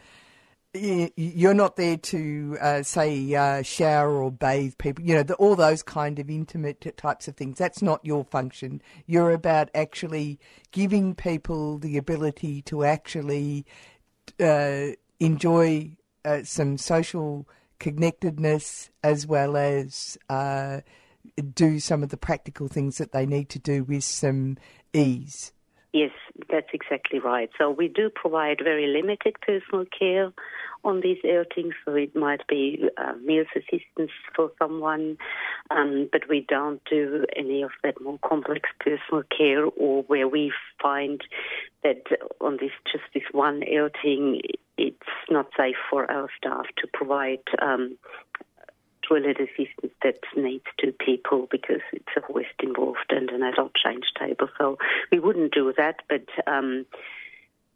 [0.73, 5.03] you're not there to uh, say uh, shower or bathe people.
[5.03, 7.57] You know, the, all those kind of intimate types of things.
[7.57, 8.81] That's not your function.
[9.05, 10.39] You're about actually
[10.71, 13.65] giving people the ability to actually
[14.39, 14.91] uh,
[15.21, 15.95] enjoy
[16.25, 17.47] uh, some social
[17.79, 20.81] connectedness as well as uh,
[21.53, 24.57] do some of the practical things that they need to do with some
[24.93, 25.53] ease.
[25.93, 26.11] Yes,
[26.49, 27.49] that's exactly right.
[27.57, 30.31] So we do provide very limited personal care
[30.83, 31.73] on these outings.
[31.85, 35.17] So it might be uh, meals assistance for someone,
[35.69, 40.51] um, but we don't do any of that more complex personal care or where we
[40.81, 41.21] find
[41.83, 42.03] that
[42.39, 44.41] on this just this one outing,
[44.77, 44.97] it's
[45.29, 47.97] not safe for our staff to provide um,
[49.07, 54.05] toilet assistance that needs two people because it's a hoist involved and an adult change
[54.17, 54.47] table.
[54.57, 54.77] So
[55.11, 56.85] we wouldn't do that, but um,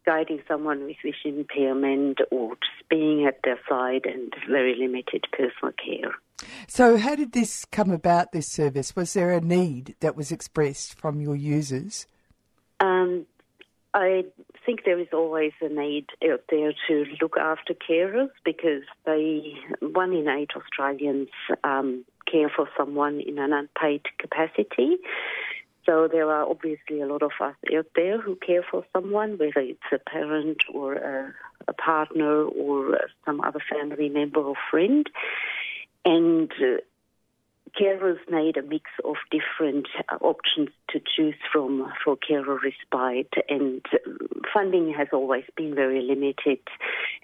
[0.06, 5.72] guiding someone with vision impairment or just being at their side and very limited personal
[5.72, 6.14] care.
[6.68, 8.32] So, how did this come about?
[8.32, 12.06] This service was there a need that was expressed from your users?
[12.80, 13.26] Um,
[13.94, 14.24] I
[14.66, 20.12] think there is always a need out there to look after carers because they, one
[20.12, 21.28] in eight Australians
[21.64, 24.96] um, care for someone in an unpaid capacity.
[25.86, 29.60] So there are obviously a lot of us out there who care for someone, whether
[29.60, 31.32] it's a parent or a,
[31.68, 35.08] a partner or some other family member or friend.
[36.04, 36.80] And uh,
[37.80, 43.84] carers need a mix of different uh, options to choose from for carer respite, and
[44.06, 44.18] um,
[44.52, 46.60] funding has always been very limited,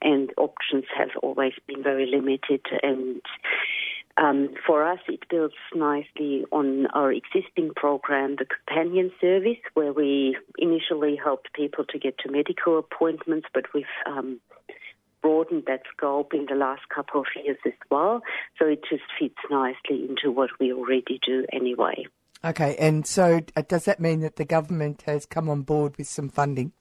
[0.00, 3.22] and options have always been very limited, and
[4.16, 10.36] um, for us, it builds nicely on our existing program, the companion service, where we
[10.58, 14.38] initially helped people to get to medical appointments, but we've um,
[15.22, 18.20] broadened that scope in the last couple of years as well.
[18.58, 22.04] So it just fits nicely into what we already do anyway.
[22.44, 26.08] Okay, and so uh, does that mean that the government has come on board with
[26.08, 26.72] some funding?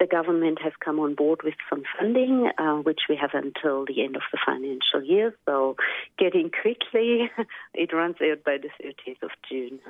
[0.00, 4.02] The government has come on board with some funding, uh, which we have until the
[4.04, 5.34] end of the financial year.
[5.44, 5.76] So,
[6.18, 7.30] getting quickly,
[7.74, 9.80] it runs out by the 30th of June.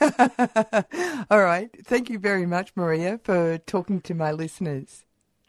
[1.30, 1.70] All right.
[1.84, 5.04] Thank you very much, Maria, for talking to my listeners.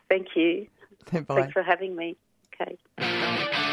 [0.10, 0.68] Thank you.
[1.12, 1.24] Bye.
[1.28, 2.18] Thanks for having me.
[2.62, 3.72] Okay.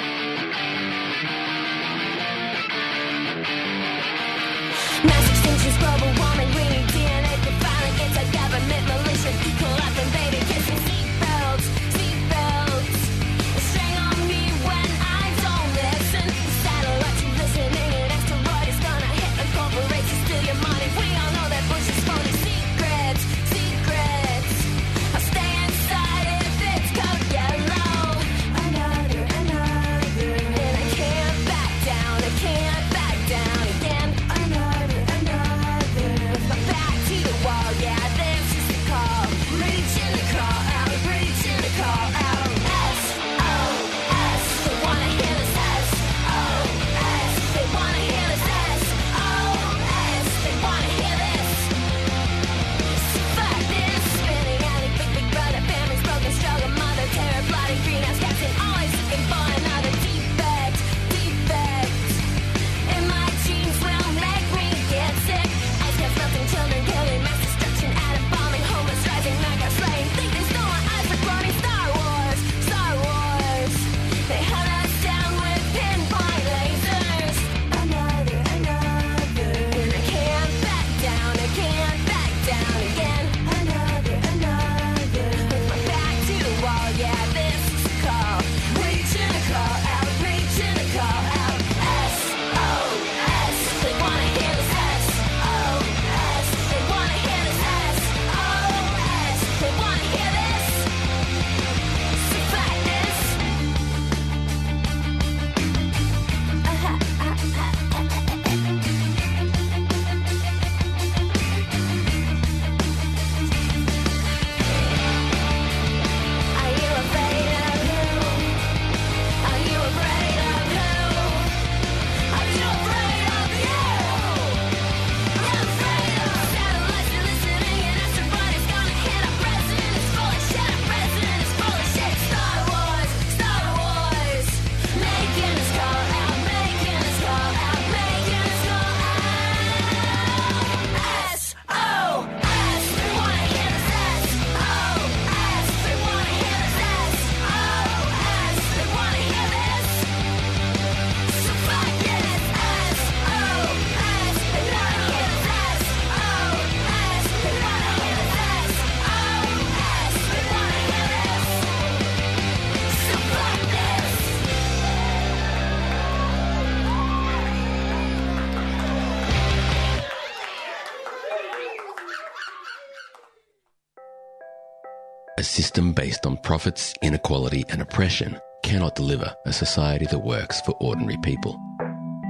[175.53, 181.19] System based on profits, inequality, and oppression cannot deliver a society that works for ordinary
[181.23, 181.61] people.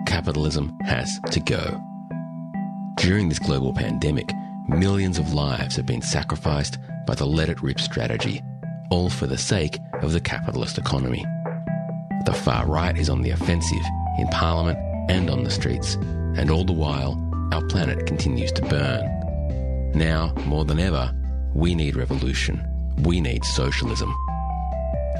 [0.06, 1.80] Capitalism has to go.
[2.96, 4.28] During this global pandemic,
[4.66, 8.42] millions of lives have been sacrificed by the let it rip strategy,
[8.90, 11.24] all for the sake of the capitalist economy.
[12.26, 13.86] The far right is on the offensive
[14.18, 14.78] in Parliament
[15.08, 17.16] and on the streets, and all the while,
[17.52, 19.92] our planet continues to burn.
[19.94, 21.14] Now, more than ever,
[21.54, 22.71] we need revolution.
[22.98, 24.14] We need socialism.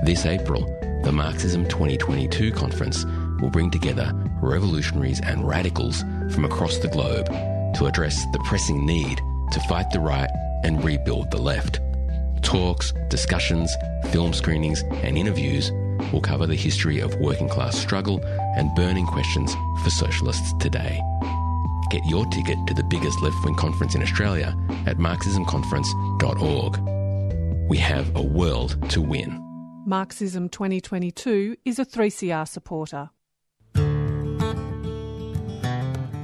[0.04, 0.64] This April,
[1.04, 3.04] the Marxism 2022 conference
[3.40, 7.26] will bring together revolutionaries and radicals from across the globe
[7.76, 9.20] to address the pressing need
[9.52, 10.30] to fight the right
[10.64, 11.80] and rebuild the left.
[12.42, 13.74] Talks, discussions,
[14.10, 15.70] film screenings, and interviews
[16.12, 18.20] will cover the history of working class struggle
[18.56, 21.00] and burning questions for socialists today.
[21.90, 26.91] Get your ticket to the biggest left wing conference in Australia at marxismconference.org.
[27.68, 29.40] We have a world to win.
[29.86, 33.10] Marxism 2022 is a 3CR supporter.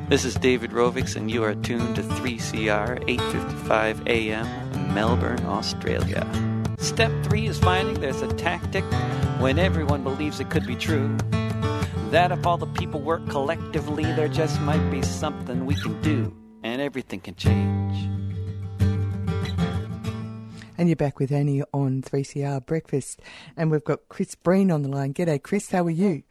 [0.09, 4.95] This is David Rovics, and you are tuned to 3CR 8:55 a.m.
[4.95, 6.27] Melbourne, Australia.
[6.79, 8.85] Step three is finding there's a tactic
[9.39, 11.17] when everyone believes it could be true.
[12.11, 16.35] That if all the people work collectively, there just might be something we can do,
[16.63, 18.09] and everything can change.
[20.79, 23.21] And you're back with Annie on 3CR Breakfast.
[23.57, 25.13] And we've got Chris Breen on the line.
[25.13, 25.73] G'day, Chris.
[25.73, 26.23] How are you?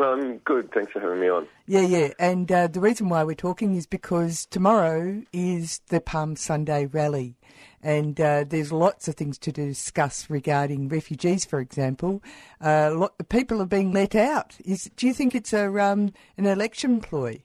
[0.00, 0.70] I'm good.
[0.72, 1.48] Thanks for having me on.
[1.66, 2.10] Yeah, yeah.
[2.16, 7.34] And uh, the reason why we're talking is because tomorrow is the Palm Sunday rally.
[7.82, 12.22] And uh, there's lots of things to discuss regarding refugees, for example.
[12.64, 14.56] Uh, lot, people are being let out.
[14.64, 17.42] Is, do you think it's a um, an election ploy?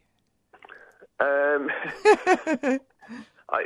[1.19, 1.69] Um,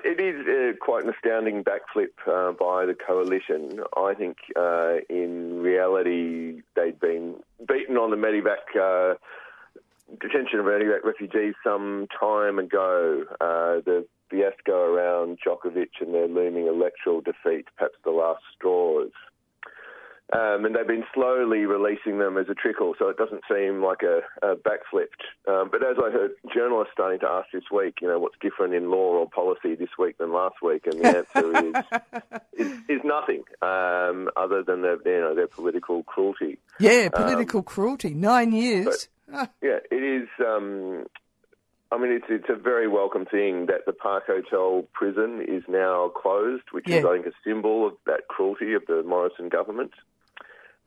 [0.04, 3.80] it is uh, quite an astounding backflip uh, by the coalition.
[3.96, 7.36] I think uh, in reality they'd been
[7.68, 9.16] beaten on the Medivac uh,
[10.20, 13.24] detention of Medivac refugees some time ago.
[13.40, 19.12] Uh, the fiasco around Djokovic and their looming electoral defeat, perhaps the last straws.
[20.34, 24.02] Um, and they've been slowly releasing them as a trickle, so it doesn't seem like
[24.04, 25.08] a, a backflip.
[25.48, 28.74] Um, but as I heard journalists starting to ask this week, you know, what's different
[28.74, 31.80] in law or policy this week than last week, and the answer
[32.58, 36.58] is, is is nothing um, other than their you know their political cruelty.
[36.78, 38.14] Yeah, political cruelty.
[38.14, 39.08] Nine years.
[39.30, 40.28] But, yeah, it is.
[40.46, 41.06] Um,
[41.90, 46.10] I mean, it's it's a very welcome thing that the Park Hotel prison is now
[46.10, 49.94] closed, which is, I think, a symbol of that cruelty of the Morrison government.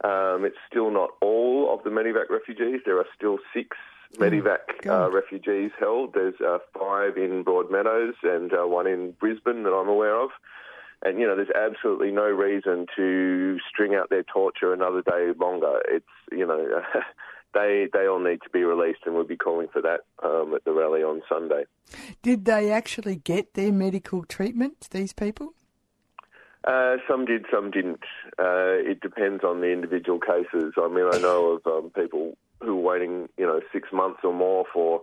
[0.02, 2.80] Um, it's still not all of the Medivac refugees.
[2.86, 3.76] There are still six
[4.16, 6.14] Medivac uh, refugees held.
[6.14, 10.30] There's uh, five in Broadmeadows and uh, one in Brisbane that I'm aware of.
[11.02, 15.80] And you know, there's absolutely no reason to string out their torture another day longer.
[15.88, 16.82] It's you know,
[17.54, 20.64] they they all need to be released, and we'll be calling for that um, at
[20.64, 21.64] the rally on Sunday.
[22.22, 25.54] Did they actually get their medical treatment, these people?
[26.64, 28.02] Uh, some did, some didn't.
[28.38, 30.74] Uh, it depends on the individual cases.
[30.76, 34.34] I mean, I know of um, people who are waiting, you know, six months or
[34.34, 35.00] more for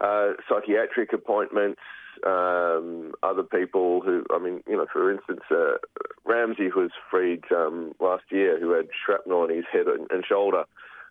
[0.00, 1.80] uh, psychiatric appointments.
[2.26, 5.78] Um, other people who, I mean, you know, for instance, uh,
[6.24, 10.24] Ramsey, who was freed um, last year, who had shrapnel on his head and, and
[10.24, 10.64] shoulder,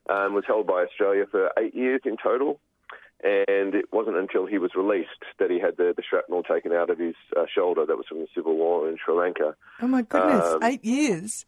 [0.09, 2.59] um, was held by Australia for eight years in total.
[3.23, 6.89] And it wasn't until he was released that he had the, the shrapnel taken out
[6.89, 7.85] of his uh, shoulder.
[7.85, 9.55] That was from the civil war in Sri Lanka.
[9.81, 11.45] Oh my goodness, Um, eight years.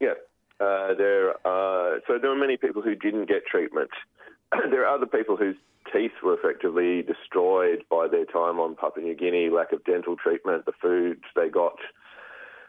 [0.00, 0.14] Yeah.
[0.60, 3.90] Uh, there are, so there are many people who didn't get treatment.
[4.70, 5.56] there are other people whose
[5.92, 10.64] teeth were effectively destroyed by their time on Papua New Guinea, lack of dental treatment,
[10.66, 11.76] the food they got.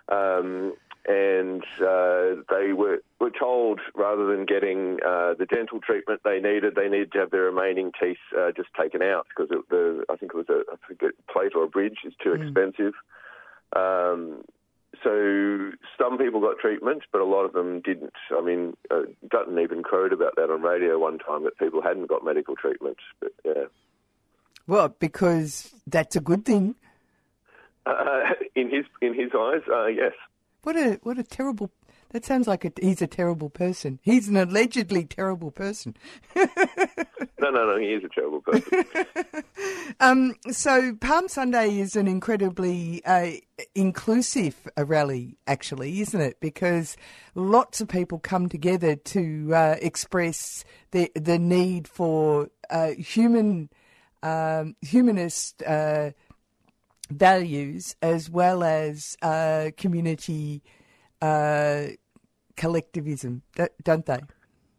[0.09, 0.73] Um,
[1.07, 6.75] and uh, they were, were told rather than getting uh, the dental treatment they needed,
[6.75, 10.15] they needed to have their remaining teeth uh, just taken out because it, the I
[10.15, 12.93] think it was a, I forget, plate or a bridge is too expensive.
[13.75, 14.43] Um,
[15.03, 18.13] so some people got treatment, but a lot of them didn't.
[18.31, 22.07] I mean, uh, Dutton even crowed about that on radio one time that people hadn't
[22.07, 22.97] got medical treatment.
[23.19, 23.65] But yeah,
[24.67, 26.75] Well, because that's a good thing.
[27.85, 28.21] uh,
[28.55, 30.13] in his in his eyes, uh, yes.
[30.65, 31.69] What a what a terrible.
[32.09, 33.99] That sounds like a, he's a terrible person.
[34.01, 35.95] He's an allegedly terrible person.
[37.37, 37.77] No, no, no.
[37.77, 38.85] He is a terrible person.
[39.99, 43.33] Um, so Palm Sunday is an incredibly uh,
[43.75, 46.39] inclusive uh, rally, actually, isn't it?
[46.39, 46.97] Because
[47.35, 53.69] lots of people come together to uh, express the the need for uh, human
[54.23, 56.11] um, humanist uh,
[57.09, 60.61] values as well as uh, community
[61.21, 61.87] uh,
[62.55, 63.41] collectivism,
[63.83, 64.19] don't- they?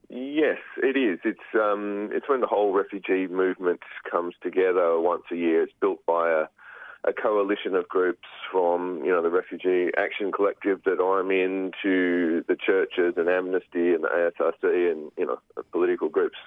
[0.08, 1.18] Yes, it is.
[1.24, 5.64] It's um, it's when the whole refugee movement comes together once a year.
[5.64, 10.80] It's built by a, a coalition of groups from you know the Refugee Action Collective
[10.84, 15.38] that I'm in to the churches and Amnesty and the ASRC and you know
[15.72, 16.38] political groups.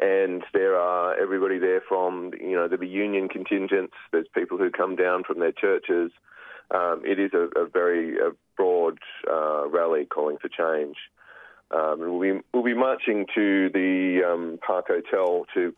[0.00, 3.94] And there are everybody there from you know there'll be union contingents.
[4.12, 6.10] There's people who come down from their churches.
[6.74, 8.98] Um, it is a, a very a broad
[9.30, 10.96] uh, rally calling for change.
[11.70, 15.74] Um, and we'll be, we'll be marching to the um, Park Hotel to,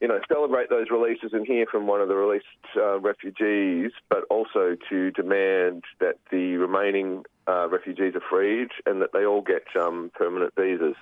[0.00, 2.44] you know, celebrate those releases and hear from one of the released
[2.76, 9.12] uh, refugees, but also to demand that the remaining uh, refugees are freed and that
[9.12, 10.96] they all get um, permanent visas.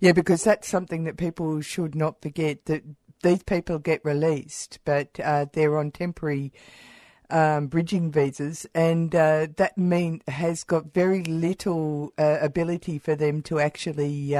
[0.00, 2.82] Yeah, because that's something that people should not forget that
[3.22, 6.52] these people get released, but uh, they're on temporary
[7.30, 13.40] um, bridging visas, and uh, that mean has got very little uh, ability for them
[13.42, 14.36] to actually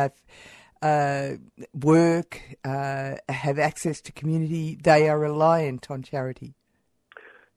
[0.83, 1.33] uh,
[1.75, 4.79] work, uh, have access to community.
[4.83, 6.55] They are reliant on charity.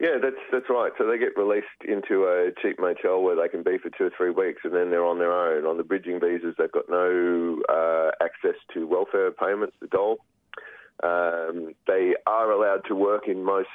[0.03, 0.91] Yeah, that's that's right.
[0.97, 4.11] So they get released into a cheap motel where they can be for two or
[4.17, 5.65] three weeks, and then they're on their own.
[5.65, 10.17] On the bridging visas, they've got no uh, access to welfare payments, the dole.
[11.01, 13.69] Um, they are allowed to work in most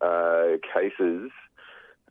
[0.00, 1.32] uh, cases,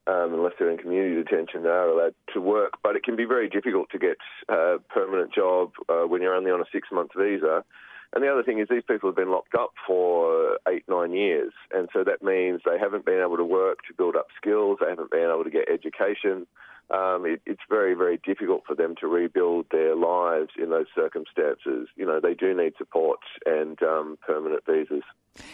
[0.05, 2.73] um, unless they're in community detention, they are allowed to work.
[2.83, 4.17] But it can be very difficult to get
[4.49, 7.63] a permanent job uh, when you're only on a six-month visa.
[8.13, 11.53] And the other thing is these people have been locked up for eight, nine years.
[11.73, 14.79] And so that means they haven't been able to work to build up skills.
[14.81, 16.45] They haven't been able to get education.
[16.89, 21.87] Um, it, it's very, very difficult for them to rebuild their lives in those circumstances.
[21.95, 25.03] You know, they do need support and um, permanent visas.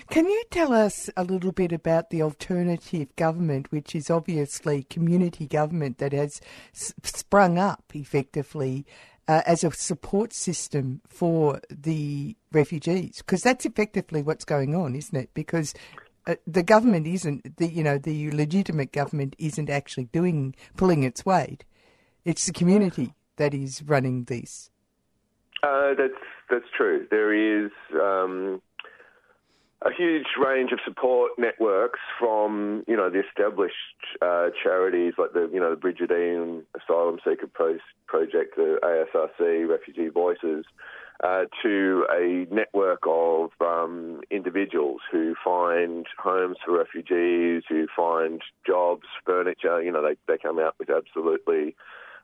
[0.10, 5.46] Can you tell us a little bit about the alternative government, which is obviously community
[5.46, 6.42] government that has
[6.74, 8.88] s- sprung up effectively
[9.28, 13.18] uh, as a support system for the refugees?
[13.18, 15.30] Because that's effectively what's going on, isn't it?
[15.34, 15.74] Because
[16.28, 21.26] uh, the government isn't the you know the legitimate government isn't actually doing pulling its
[21.26, 21.64] weight.
[22.26, 24.70] It's the community that is running this.
[25.64, 27.08] Uh, that's that's true.
[27.10, 28.62] There is um,
[29.84, 33.76] a huge range of support networks from you know the established
[34.22, 37.78] uh, charities like the you know the Brigidine Asylum Seeker Pro-
[38.08, 40.66] Project, the ASRC, Refugee Voices,
[41.24, 49.06] uh, to a network of um, individuals who find homes for refugees, who find jobs,
[49.26, 49.82] furniture.
[49.82, 51.76] You know, they they come out with absolutely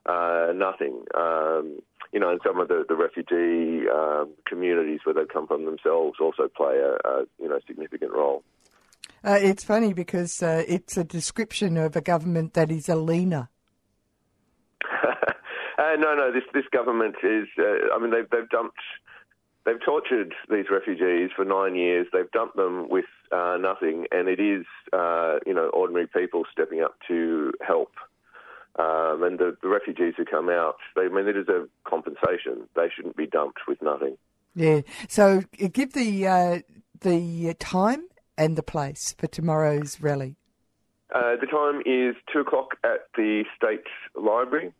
[0.06, 1.04] uh, nothing.
[1.14, 1.80] Um,
[2.12, 6.18] you know, and some of the, the refugee um, communities where they come from themselves
[6.20, 8.44] also play a, a you know significant role.
[9.24, 13.48] Uh, it's funny because uh, it's a description of a government that is a leaner.
[15.76, 16.32] Uh, no, no.
[16.32, 17.48] This this government is.
[17.58, 18.78] Uh, I mean, they've they've dumped.
[19.66, 22.06] They've tortured these refugees for nine years.
[22.12, 26.80] They've dumped them with uh, nothing, and it is, uh, you know, ordinary people stepping
[26.80, 27.90] up to help.
[28.76, 32.68] Um, and the, the refugees who come out, they I mean, they deserve compensation.
[32.74, 34.16] They shouldn't be dumped with nothing.
[34.54, 34.80] Yeah.
[35.08, 36.58] So uh, give the uh,
[37.00, 40.36] the time and the place for tomorrow's rally.
[41.14, 43.84] Uh, the time is two o'clock at the State
[44.16, 44.72] Library.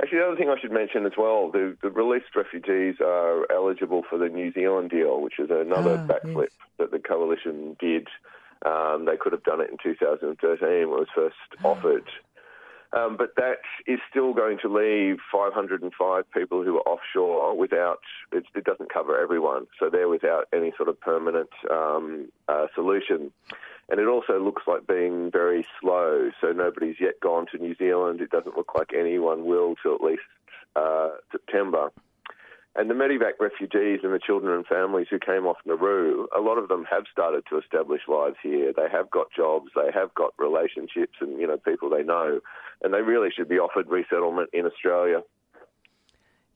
[0.00, 4.02] Actually, the other thing I should mention as well, the, the released refugees are eligible
[4.08, 6.48] for the New Zealand deal, which is another Ah, backflip
[6.78, 8.08] that the coalition did.
[8.64, 12.08] Um, they could have done it in 2013 when it was first offered.
[12.92, 18.00] Um, but that is still going to leave 505 people who are offshore without,
[18.32, 23.32] it, it doesn't cover everyone, so they're without any sort of permanent um, uh, solution.
[23.88, 28.20] And it also looks like being very slow, so nobody's yet gone to New Zealand.
[28.20, 30.22] It doesn't look like anyone will till at least
[30.74, 31.90] uh, September.
[32.76, 36.56] And the Medivac refugees and the children and families who came off Nauru, a lot
[36.56, 38.72] of them have started to establish lives here.
[38.74, 42.40] They have got jobs, they have got relationships and, you know, people they know.
[42.82, 45.22] And they really should be offered resettlement in Australia.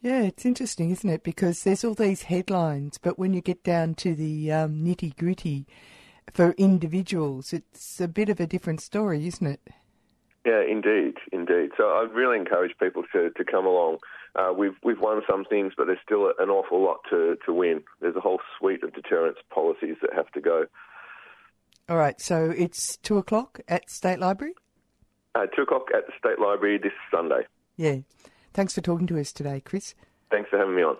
[0.02, 1.24] Yeah, it's interesting, isn't it?
[1.24, 5.66] Because there's all these headlines, but when you get down to the um, nitty gritty
[6.32, 9.60] for individuals, it's a bit of a different story, isn't it?
[10.44, 11.70] Yeah, indeed, indeed.
[11.76, 13.98] So I'd really encourage people to, to come along.
[14.36, 17.82] Uh, we've we've won some things, but there's still an awful lot to, to win.
[18.00, 20.66] There's a whole suite of deterrence policies that have to go.
[21.88, 24.54] All right, so it's two o'clock at State Library?
[25.34, 27.46] Uh, two o'clock at the State Library this Sunday.
[27.76, 27.98] Yeah.
[28.54, 29.94] Thanks for talking to us today, Chris.
[30.30, 30.96] Thanks for having me on.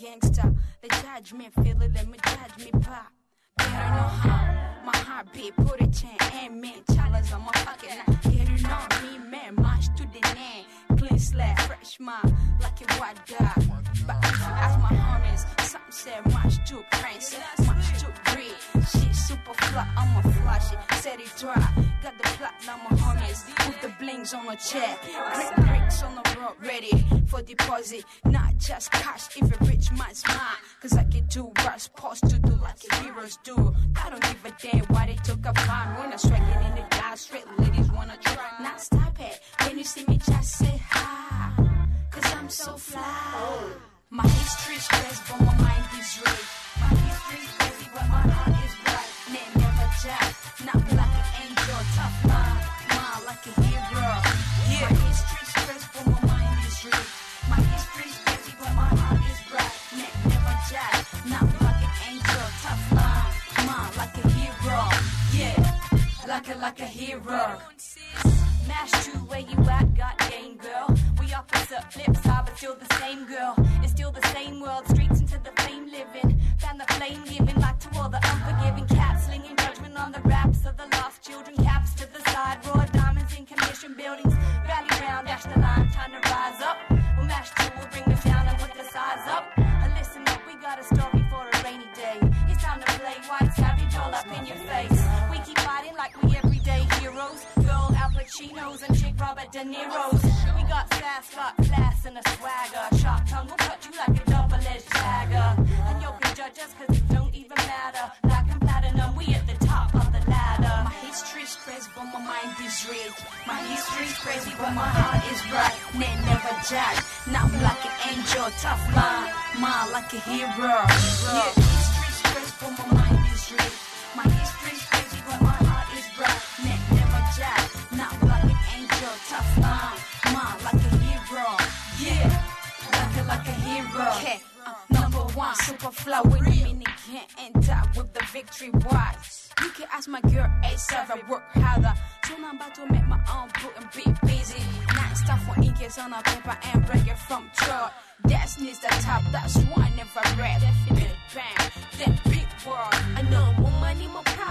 [0.00, 0.54] A gangster.
[0.82, 3.12] The judgment, feel it, let me judge me pop.
[3.56, 8.14] Better know how my heartbeat, put a chain and man, challenge on my fucking now.
[8.22, 10.64] Better know me, man, march to the name.
[10.98, 13.64] Clean slap, fresh mind, like a white dog.
[14.06, 17.36] But if ask my homies, some say march to Prince,
[17.66, 18.54] march to Breed.
[18.90, 21.54] Shit super fly, I'ma flash it, set it dry.
[22.02, 24.96] Got the platinum on my homies with the blings on the chair.
[25.34, 28.04] Brick bricks on the road, ready for deposit.
[28.24, 29.09] Not just cash,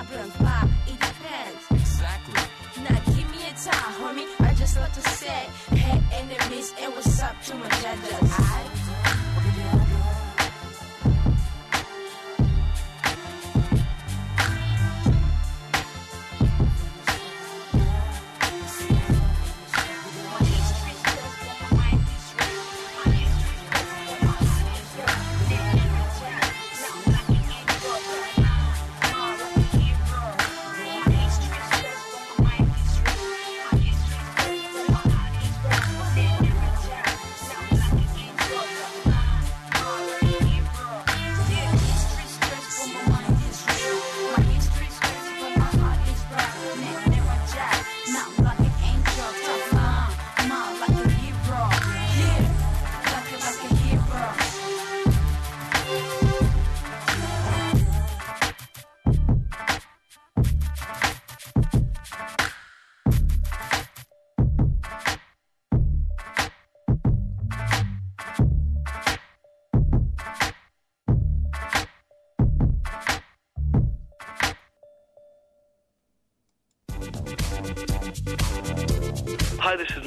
[0.03, 1.63] problems, but it depends.
[1.71, 2.83] Exactly.
[2.83, 4.27] Now give me a time, homie.
[4.39, 8.31] I just love to say, hey enemies, and what's up to my judges?
[8.39, 8.78] I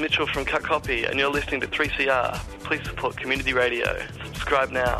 [0.03, 2.35] Mitchell from Cut Copy, and you're listening to 3CR.
[2.65, 4.05] Please support community radio.
[4.25, 4.99] Subscribe now.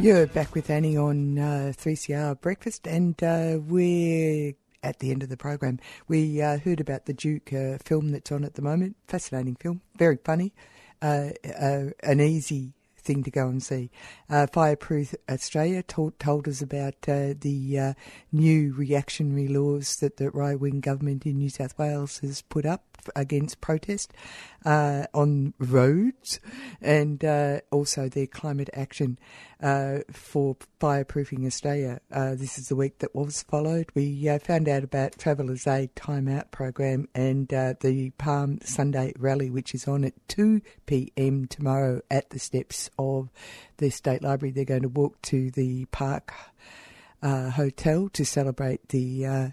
[0.00, 5.28] You're back with Annie on uh, 3CR Breakfast, and uh, we're at the end of
[5.28, 5.78] the program.
[6.08, 8.96] We uh, heard about the Duke uh, film that's on at the moment.
[9.08, 10.54] Fascinating film, very funny,
[11.02, 12.72] uh, uh, an easy
[13.08, 13.90] thing to go and see.
[14.28, 17.92] Uh, Fireproof Australia told, told us about uh, the uh,
[18.30, 22.87] new reactionary laws that the right wing government in New South Wales has put up
[23.14, 24.12] against protest
[24.64, 26.40] uh, on roads
[26.80, 29.18] and uh, also their climate action
[29.62, 32.00] uh, for fireproofing Australia.
[32.12, 33.86] Uh, this is the week that was followed.
[33.94, 39.12] We uh, found out about Travellers Aid Time Out program and uh, the Palm Sunday
[39.18, 41.46] rally, which is on at 2 p.m.
[41.46, 43.30] tomorrow at the steps of
[43.78, 44.52] the State Library.
[44.52, 46.32] They're going to walk to the Park
[47.22, 49.52] Hotel to celebrate the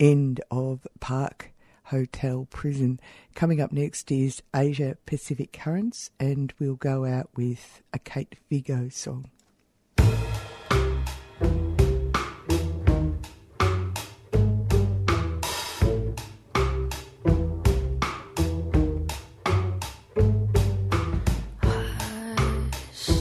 [0.00, 1.49] end of Park
[1.90, 3.00] Hotel Prison.
[3.34, 8.88] Coming up next is Asia Pacific Currents, and we'll go out with a Kate Vigo
[8.90, 9.28] song.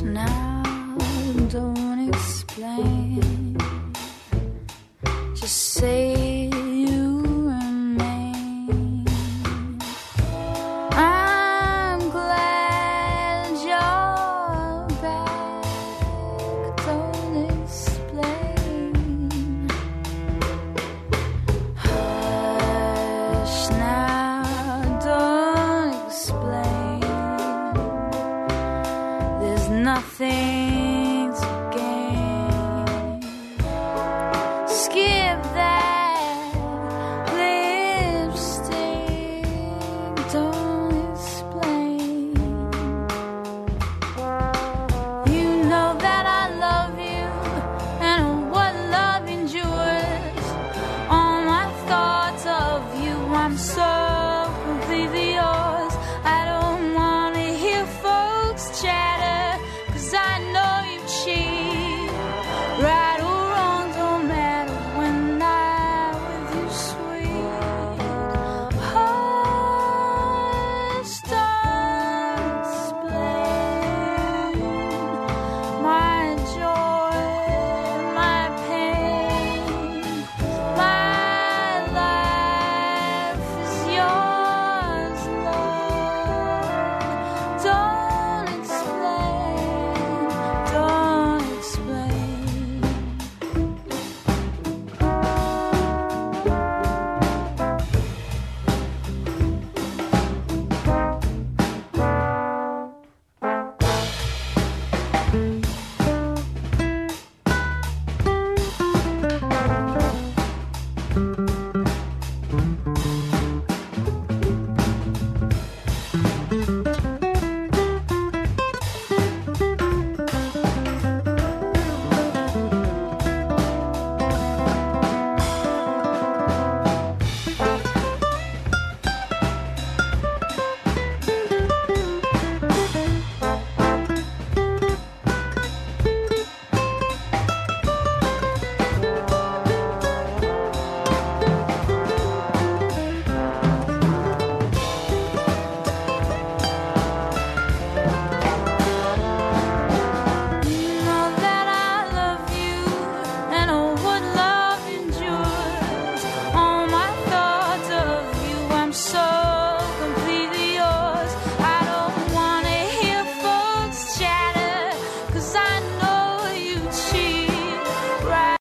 [0.04, 0.98] Now,
[1.50, 3.58] don't explain.
[5.34, 6.39] Just say